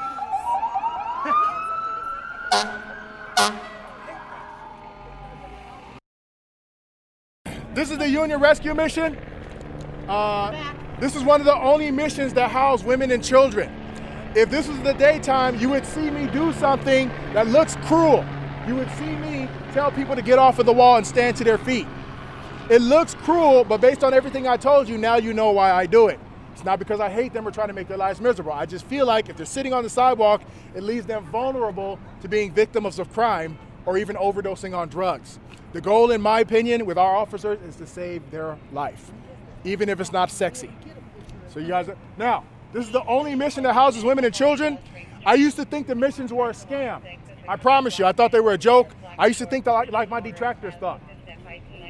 This 7.74 7.90
is 7.90 7.98
the 7.98 8.08
Union 8.08 8.40
Rescue 8.40 8.74
Mission. 8.74 9.18
Uh, 10.08 10.74
this 11.00 11.16
is 11.16 11.22
one 11.22 11.40
of 11.40 11.46
the 11.46 11.54
only 11.54 11.90
missions 11.90 12.34
that 12.34 12.50
house 12.50 12.82
women 12.82 13.10
and 13.10 13.24
children. 13.24 13.70
If 14.34 14.50
this 14.50 14.68
was 14.68 14.78
the 14.80 14.92
daytime, 14.92 15.58
you 15.58 15.70
would 15.70 15.86
see 15.86 16.10
me 16.10 16.26
do 16.26 16.52
something 16.54 17.08
that 17.32 17.46
looks 17.46 17.76
cruel. 17.82 18.24
You 18.66 18.76
would 18.76 18.90
see 18.92 19.16
me 19.16 19.48
tell 19.72 19.90
people 19.90 20.14
to 20.16 20.22
get 20.22 20.38
off 20.38 20.58
of 20.58 20.66
the 20.66 20.72
wall 20.72 20.96
and 20.96 21.06
stand 21.06 21.36
to 21.38 21.44
their 21.44 21.58
feet. 21.58 21.86
It 22.68 22.82
looks 22.82 23.14
cruel, 23.14 23.64
but 23.64 23.80
based 23.80 24.02
on 24.02 24.12
everything 24.12 24.46
I 24.46 24.56
told 24.56 24.88
you, 24.88 24.98
now 24.98 25.16
you 25.16 25.32
know 25.32 25.52
why 25.52 25.72
I 25.72 25.86
do 25.86 26.08
it. 26.08 26.18
It's 26.56 26.64
not 26.64 26.78
because 26.78 27.00
I 27.00 27.10
hate 27.10 27.34
them 27.34 27.46
or 27.46 27.50
trying 27.50 27.68
to 27.68 27.74
make 27.74 27.86
their 27.86 27.98
lives 27.98 28.18
miserable. 28.18 28.50
I 28.50 28.64
just 28.64 28.86
feel 28.86 29.04
like 29.04 29.28
if 29.28 29.36
they're 29.36 29.44
sitting 29.44 29.74
on 29.74 29.82
the 29.82 29.90
sidewalk, 29.90 30.40
it 30.74 30.82
leaves 30.82 31.04
them 31.04 31.26
vulnerable 31.26 31.98
to 32.22 32.28
being 32.28 32.50
victims 32.50 32.98
of 32.98 33.12
crime 33.12 33.58
or 33.84 33.98
even 33.98 34.16
overdosing 34.16 34.74
on 34.74 34.88
drugs. 34.88 35.38
The 35.74 35.82
goal, 35.82 36.12
in 36.12 36.22
my 36.22 36.40
opinion, 36.40 36.86
with 36.86 36.96
our 36.96 37.14
officers 37.14 37.58
is 37.60 37.76
to 37.76 37.86
save 37.86 38.30
their 38.30 38.56
life, 38.72 39.12
even 39.64 39.90
if 39.90 40.00
it's 40.00 40.12
not 40.12 40.30
sexy. 40.30 40.70
So 41.52 41.60
you 41.60 41.68
guys, 41.68 41.90
now, 42.16 42.42
this 42.72 42.86
is 42.86 42.90
the 42.90 43.04
only 43.04 43.34
mission 43.34 43.62
that 43.64 43.74
houses 43.74 44.02
women 44.02 44.24
and 44.24 44.32
children. 44.32 44.78
I 45.26 45.34
used 45.34 45.56
to 45.56 45.66
think 45.66 45.86
the 45.86 45.94
missions 45.94 46.32
were 46.32 46.48
a 46.48 46.54
scam. 46.54 47.02
I 47.46 47.56
promise 47.56 47.98
you, 47.98 48.06
I 48.06 48.12
thought 48.12 48.32
they 48.32 48.40
were 48.40 48.54
a 48.54 48.58
joke. 48.58 48.92
I 49.18 49.26
used 49.26 49.40
to 49.40 49.46
think 49.46 49.66
that 49.66 49.92
like 49.92 50.08
my 50.08 50.20
detractors 50.20 50.72
thought. 50.80 51.02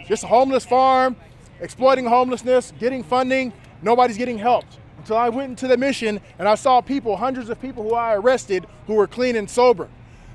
Just 0.09 0.25
a 0.25 0.27
homeless 0.27 0.67
farm, 0.67 1.15
exploiting 1.61 2.05
homelessness, 2.05 2.73
getting 2.81 3.05
funding, 3.05 3.53
nobody's 3.83 4.17
getting 4.17 4.39
helped. 4.39 4.79
Until 4.99 5.17
I 5.17 5.29
went 5.29 5.51
into 5.51 5.69
the 5.69 5.77
mission 5.77 6.21
and 6.39 6.49
I 6.49 6.55
saw 6.55 6.81
people, 6.81 7.17
hundreds 7.17 7.49
of 7.49 7.61
people 7.61 7.83
who 7.83 7.95
I 7.95 8.15
arrested 8.15 8.67
who 8.87 8.95
were 8.95 9.07
clean 9.07 9.37
and 9.37 9.49
sober. 9.49 9.89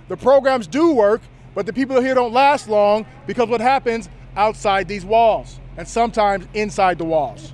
The 0.07 0.17
programs 0.17 0.67
do 0.67 0.93
work, 0.93 1.21
but 1.53 1.65
the 1.65 1.73
people 1.73 2.01
here 2.01 2.13
don't 2.13 2.33
last 2.33 2.69
long 2.69 3.05
because 3.27 3.49
what 3.49 3.61
happens 3.61 4.09
outside 4.35 4.87
these 4.87 5.05
walls 5.05 5.59
and 5.77 5.87
sometimes 5.87 6.47
inside 6.53 6.97
the 6.97 7.05
walls. 7.05 7.53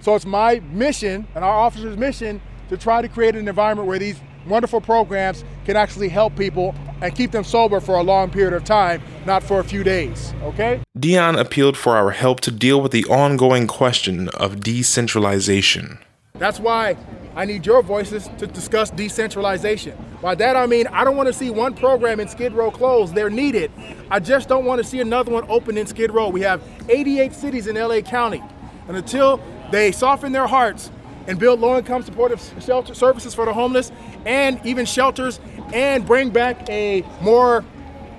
So 0.00 0.14
it's 0.14 0.26
my 0.26 0.60
mission 0.72 1.26
and 1.34 1.44
our 1.44 1.54
officers' 1.54 1.96
mission 1.96 2.40
to 2.68 2.76
try 2.76 3.02
to 3.02 3.08
create 3.08 3.36
an 3.36 3.48
environment 3.48 3.88
where 3.88 3.98
these 3.98 4.20
wonderful 4.48 4.80
programs 4.80 5.44
can 5.64 5.76
actually 5.76 6.08
help 6.08 6.36
people 6.36 6.74
and 7.02 7.14
keep 7.14 7.30
them 7.30 7.44
sober 7.44 7.80
for 7.80 7.96
a 7.96 8.02
long 8.02 8.30
period 8.30 8.54
of 8.54 8.64
time, 8.64 9.02
not 9.26 9.42
for 9.42 9.60
a 9.60 9.64
few 9.64 9.84
days. 9.84 10.32
Okay? 10.42 10.80
Deon 10.98 11.38
appealed 11.38 11.76
for 11.76 11.96
our 11.96 12.10
help 12.10 12.40
to 12.40 12.50
deal 12.50 12.80
with 12.80 12.92
the 12.92 13.04
ongoing 13.06 13.66
question 13.66 14.28
of 14.30 14.60
decentralization. 14.60 15.98
That's 16.34 16.60
why 16.60 16.96
I 17.34 17.44
need 17.44 17.66
your 17.66 17.82
voices 17.82 18.28
to 18.38 18.46
discuss 18.46 18.90
decentralization. 18.90 19.96
By 20.22 20.34
that 20.36 20.56
I 20.56 20.66
mean 20.66 20.86
I 20.88 21.04
don't 21.04 21.16
want 21.16 21.26
to 21.28 21.32
see 21.32 21.50
one 21.50 21.74
program 21.74 22.20
in 22.20 22.28
Skid 22.28 22.52
Row 22.52 22.70
closed. 22.70 23.14
They're 23.14 23.30
needed. 23.30 23.70
I 24.10 24.20
just 24.20 24.48
don't 24.48 24.64
want 24.64 24.82
to 24.82 24.88
see 24.88 25.00
another 25.00 25.32
one 25.32 25.44
open 25.48 25.76
in 25.76 25.86
Skid 25.86 26.12
Row. 26.12 26.28
We 26.28 26.42
have 26.42 26.62
88 26.88 27.32
cities 27.32 27.66
in 27.66 27.76
LA 27.76 28.00
County. 28.00 28.42
And 28.88 28.96
until 28.96 29.40
they 29.70 29.92
soften 29.92 30.32
their 30.32 30.46
hearts 30.46 30.90
and 31.26 31.38
build 31.38 31.60
low-income 31.60 32.02
supportive 32.02 32.40
shelter 32.60 32.94
services 32.94 33.34
for 33.34 33.44
the 33.44 33.52
homeless 33.52 33.92
and 34.24 34.60
even 34.64 34.86
shelters 34.86 35.40
and 35.72 36.06
bring 36.06 36.30
back 36.30 36.68
a 36.68 37.02
more 37.20 37.64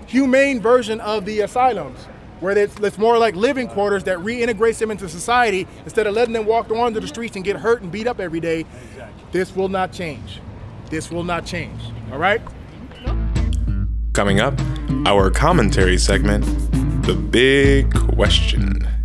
humane 0.08 0.60
version 0.62 1.00
of 1.02 1.26
the 1.26 1.42
asylums 1.42 2.08
where 2.40 2.58
it's, 2.58 2.80
it's 2.80 2.98
more 2.98 3.18
like 3.18 3.36
living 3.36 3.68
quarters 3.68 4.04
that 4.04 4.18
reintegrates 4.20 4.78
them 4.78 4.92
into 4.92 5.10
society 5.10 5.68
instead 5.84 6.08
of 6.08 6.14
letting 6.14 6.34
them 6.34 6.46
walk 6.46 6.70
onto 6.70 7.00
the 7.00 7.08
streets 7.08 7.36
and 7.36 7.44
get 7.44 7.58
hurt 7.58 7.82
and 7.82 7.92
beat 7.92 8.08
up 8.08 8.20
every 8.20 8.40
day. 8.40 8.66
This 9.32 9.56
will 9.56 9.70
not 9.70 9.92
change. 9.92 10.40
This 10.90 11.12
will 11.12 11.24
not 11.24 11.46
change. 11.46 11.82
All 12.12 12.20
right? 12.20 12.42
Coming 14.14 14.40
up, 14.40 14.60
our 15.06 15.30
commentary 15.30 15.98
segment 15.98 16.46
The 17.06 17.14
Big 17.14 17.94
Question. 17.94 18.97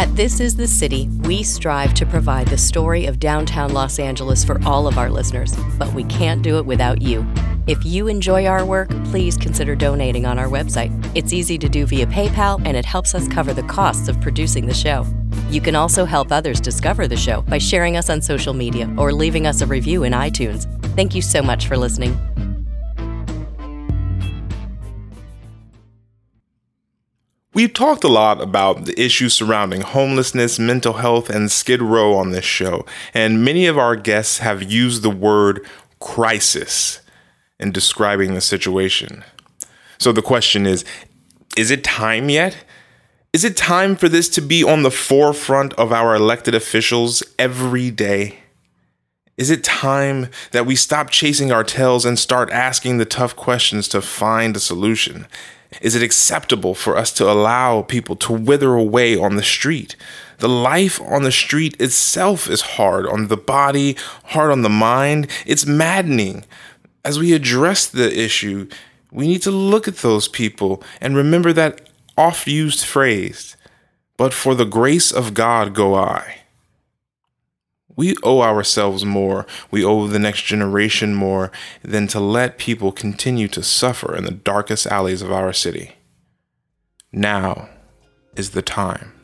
At 0.00 0.14
This 0.14 0.38
Is 0.38 0.54
the 0.54 0.68
City, 0.68 1.08
we 1.22 1.42
strive 1.42 1.92
to 1.94 2.06
provide 2.06 2.46
the 2.46 2.56
story 2.56 3.06
of 3.06 3.18
downtown 3.18 3.72
Los 3.72 3.98
Angeles 3.98 4.44
for 4.44 4.60
all 4.64 4.86
of 4.86 4.96
our 4.96 5.10
listeners, 5.10 5.56
but 5.76 5.92
we 5.92 6.04
can't 6.04 6.40
do 6.40 6.56
it 6.58 6.64
without 6.64 7.02
you. 7.02 7.26
If 7.66 7.84
you 7.84 8.06
enjoy 8.06 8.46
our 8.46 8.64
work, 8.64 8.90
please 9.06 9.36
consider 9.36 9.74
donating 9.74 10.24
on 10.24 10.38
our 10.38 10.46
website. 10.46 10.92
It's 11.16 11.32
easy 11.32 11.58
to 11.58 11.68
do 11.68 11.84
via 11.84 12.06
PayPal, 12.06 12.62
and 12.64 12.76
it 12.76 12.84
helps 12.84 13.12
us 13.12 13.26
cover 13.26 13.52
the 13.52 13.64
costs 13.64 14.06
of 14.06 14.20
producing 14.20 14.66
the 14.66 14.72
show. 14.72 15.04
You 15.50 15.60
can 15.60 15.74
also 15.74 16.04
help 16.04 16.30
others 16.30 16.60
discover 16.60 17.08
the 17.08 17.16
show 17.16 17.42
by 17.42 17.58
sharing 17.58 17.96
us 17.96 18.08
on 18.08 18.22
social 18.22 18.54
media 18.54 18.88
or 18.96 19.12
leaving 19.12 19.48
us 19.48 19.62
a 19.62 19.66
review 19.66 20.04
in 20.04 20.12
iTunes. 20.12 20.72
Thank 20.94 21.16
you 21.16 21.22
so 21.22 21.42
much 21.42 21.66
for 21.66 21.76
listening. 21.76 22.16
We've 27.58 27.74
talked 27.74 28.04
a 28.04 28.08
lot 28.08 28.40
about 28.40 28.84
the 28.84 28.94
issues 29.02 29.34
surrounding 29.34 29.80
homelessness, 29.80 30.60
mental 30.60 30.92
health, 30.92 31.28
and 31.28 31.50
Skid 31.50 31.82
Row 31.82 32.14
on 32.14 32.30
this 32.30 32.44
show, 32.44 32.86
and 33.12 33.44
many 33.44 33.66
of 33.66 33.76
our 33.76 33.96
guests 33.96 34.38
have 34.38 34.70
used 34.70 35.02
the 35.02 35.10
word 35.10 35.66
crisis 35.98 37.00
in 37.58 37.72
describing 37.72 38.34
the 38.34 38.40
situation. 38.40 39.24
So 39.98 40.12
the 40.12 40.22
question 40.22 40.66
is 40.66 40.84
is 41.56 41.72
it 41.72 41.82
time 41.82 42.30
yet? 42.30 42.64
Is 43.32 43.42
it 43.42 43.56
time 43.56 43.96
for 43.96 44.08
this 44.08 44.28
to 44.28 44.40
be 44.40 44.62
on 44.62 44.84
the 44.84 44.92
forefront 44.92 45.74
of 45.74 45.92
our 45.92 46.14
elected 46.14 46.54
officials 46.54 47.24
every 47.40 47.90
day? 47.90 48.38
Is 49.36 49.50
it 49.50 49.64
time 49.64 50.28
that 50.52 50.64
we 50.64 50.76
stop 50.76 51.10
chasing 51.10 51.50
our 51.50 51.64
tails 51.64 52.04
and 52.04 52.20
start 52.20 52.50
asking 52.50 52.98
the 52.98 53.04
tough 53.04 53.34
questions 53.34 53.88
to 53.88 54.00
find 54.00 54.54
a 54.54 54.60
solution? 54.60 55.26
Is 55.82 55.94
it 55.94 56.02
acceptable 56.02 56.74
for 56.74 56.96
us 56.96 57.12
to 57.14 57.30
allow 57.30 57.82
people 57.82 58.16
to 58.16 58.32
wither 58.32 58.74
away 58.74 59.16
on 59.16 59.36
the 59.36 59.42
street? 59.42 59.96
The 60.38 60.48
life 60.48 61.00
on 61.00 61.22
the 61.22 61.32
street 61.32 61.80
itself 61.80 62.48
is 62.48 62.60
hard 62.60 63.06
on 63.06 63.28
the 63.28 63.36
body, 63.36 63.96
hard 64.26 64.50
on 64.50 64.62
the 64.62 64.70
mind. 64.70 65.28
It's 65.46 65.66
maddening. 65.66 66.44
As 67.04 67.18
we 67.18 67.32
address 67.32 67.86
the 67.86 68.18
issue, 68.18 68.68
we 69.10 69.26
need 69.26 69.42
to 69.42 69.50
look 69.50 69.86
at 69.88 69.98
those 69.98 70.28
people 70.28 70.82
and 71.00 71.16
remember 71.16 71.52
that 71.52 71.88
oft 72.16 72.46
used 72.46 72.84
phrase, 72.84 73.56
but 74.16 74.34
for 74.34 74.54
the 74.54 74.64
grace 74.64 75.12
of 75.12 75.34
God 75.34 75.74
go 75.74 75.94
I. 75.94 76.42
We 77.98 78.14
owe 78.22 78.42
ourselves 78.42 79.04
more, 79.04 79.44
we 79.72 79.84
owe 79.84 80.06
the 80.06 80.20
next 80.20 80.42
generation 80.42 81.16
more 81.16 81.50
than 81.82 82.06
to 82.08 82.20
let 82.20 82.56
people 82.56 82.92
continue 82.92 83.48
to 83.48 83.60
suffer 83.60 84.14
in 84.14 84.22
the 84.22 84.30
darkest 84.30 84.86
alleys 84.86 85.20
of 85.20 85.32
our 85.32 85.52
city. 85.52 85.96
Now 87.10 87.68
is 88.36 88.50
the 88.50 88.62
time. 88.62 89.14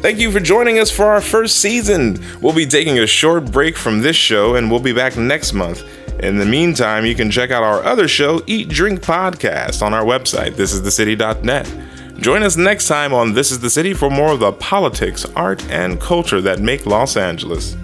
Thank 0.00 0.20
you 0.20 0.30
for 0.30 0.38
joining 0.38 0.78
us 0.78 0.92
for 0.92 1.06
our 1.06 1.20
first 1.20 1.56
season. 1.56 2.24
We'll 2.40 2.54
be 2.54 2.64
taking 2.64 3.00
a 3.00 3.06
short 3.08 3.50
break 3.50 3.76
from 3.76 4.02
this 4.02 4.14
show 4.14 4.54
and 4.54 4.70
we'll 4.70 4.78
be 4.78 4.92
back 4.92 5.16
next 5.16 5.54
month. 5.54 5.82
In 6.20 6.38
the 6.38 6.46
meantime, 6.46 7.04
you 7.04 7.16
can 7.16 7.32
check 7.32 7.50
out 7.50 7.64
our 7.64 7.82
other 7.82 8.06
show, 8.06 8.42
Eat 8.46 8.68
Drink 8.68 9.00
Podcast, 9.00 9.82
on 9.82 9.92
our 9.92 10.04
website, 10.04 10.52
thisisthecity.net. 10.52 11.85
Join 12.18 12.42
us 12.42 12.56
next 12.56 12.88
time 12.88 13.12
on 13.12 13.34
This 13.34 13.52
is 13.52 13.60
the 13.60 13.70
City 13.70 13.92
for 13.92 14.10
more 14.10 14.32
of 14.32 14.40
the 14.40 14.52
politics, 14.52 15.24
art, 15.36 15.62
and 15.70 16.00
culture 16.00 16.40
that 16.40 16.58
make 16.58 16.86
Los 16.86 17.16
Angeles. 17.16 17.76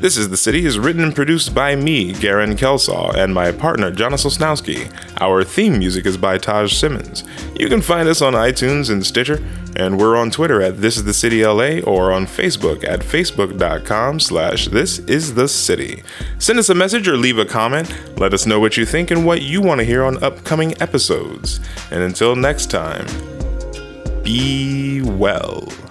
This 0.00 0.16
is 0.16 0.28
the 0.28 0.36
City 0.36 0.64
is 0.64 0.78
written 0.78 1.02
and 1.02 1.12
produced 1.12 1.54
by 1.54 1.74
me, 1.74 2.12
Garen 2.12 2.54
Kelsaw, 2.54 3.16
and 3.16 3.34
my 3.34 3.50
partner, 3.50 3.90
Jonas 3.90 4.24
Osnowski. 4.24 4.92
Our 5.20 5.42
theme 5.42 5.76
music 5.76 6.06
is 6.06 6.16
by 6.16 6.38
Taj 6.38 6.72
Simmons. 6.72 7.24
You 7.58 7.68
can 7.68 7.80
find 7.80 8.08
us 8.08 8.22
on 8.22 8.34
iTunes 8.34 8.90
and 8.90 9.04
Stitcher, 9.04 9.42
and 9.74 9.98
we're 9.98 10.16
on 10.16 10.30
Twitter 10.30 10.62
at 10.62 10.80
This 10.80 10.96
Is 10.96 11.02
The 11.02 11.12
City 11.12 11.44
LA 11.44 11.80
or 11.80 12.12
on 12.12 12.26
Facebook 12.26 12.84
at 12.84 13.00
facebook.com 13.00 14.20
slash 14.20 14.68
This 14.68 15.00
Is 15.00 15.34
The 15.34 15.48
City. 15.48 16.04
Send 16.38 16.60
us 16.60 16.68
a 16.68 16.76
message 16.76 17.08
or 17.08 17.16
leave 17.16 17.38
a 17.38 17.44
comment. 17.44 17.92
Let 18.18 18.34
us 18.34 18.46
know 18.46 18.60
what 18.60 18.76
you 18.76 18.86
think 18.86 19.10
and 19.10 19.26
what 19.26 19.42
you 19.42 19.60
want 19.62 19.80
to 19.80 19.84
hear 19.84 20.04
on 20.04 20.22
upcoming 20.22 20.80
episodes. 20.80 21.58
And 21.90 22.02
until 22.02 22.36
next 22.36 22.70
time, 22.70 23.06
be 24.28 25.00
well. 25.00 25.87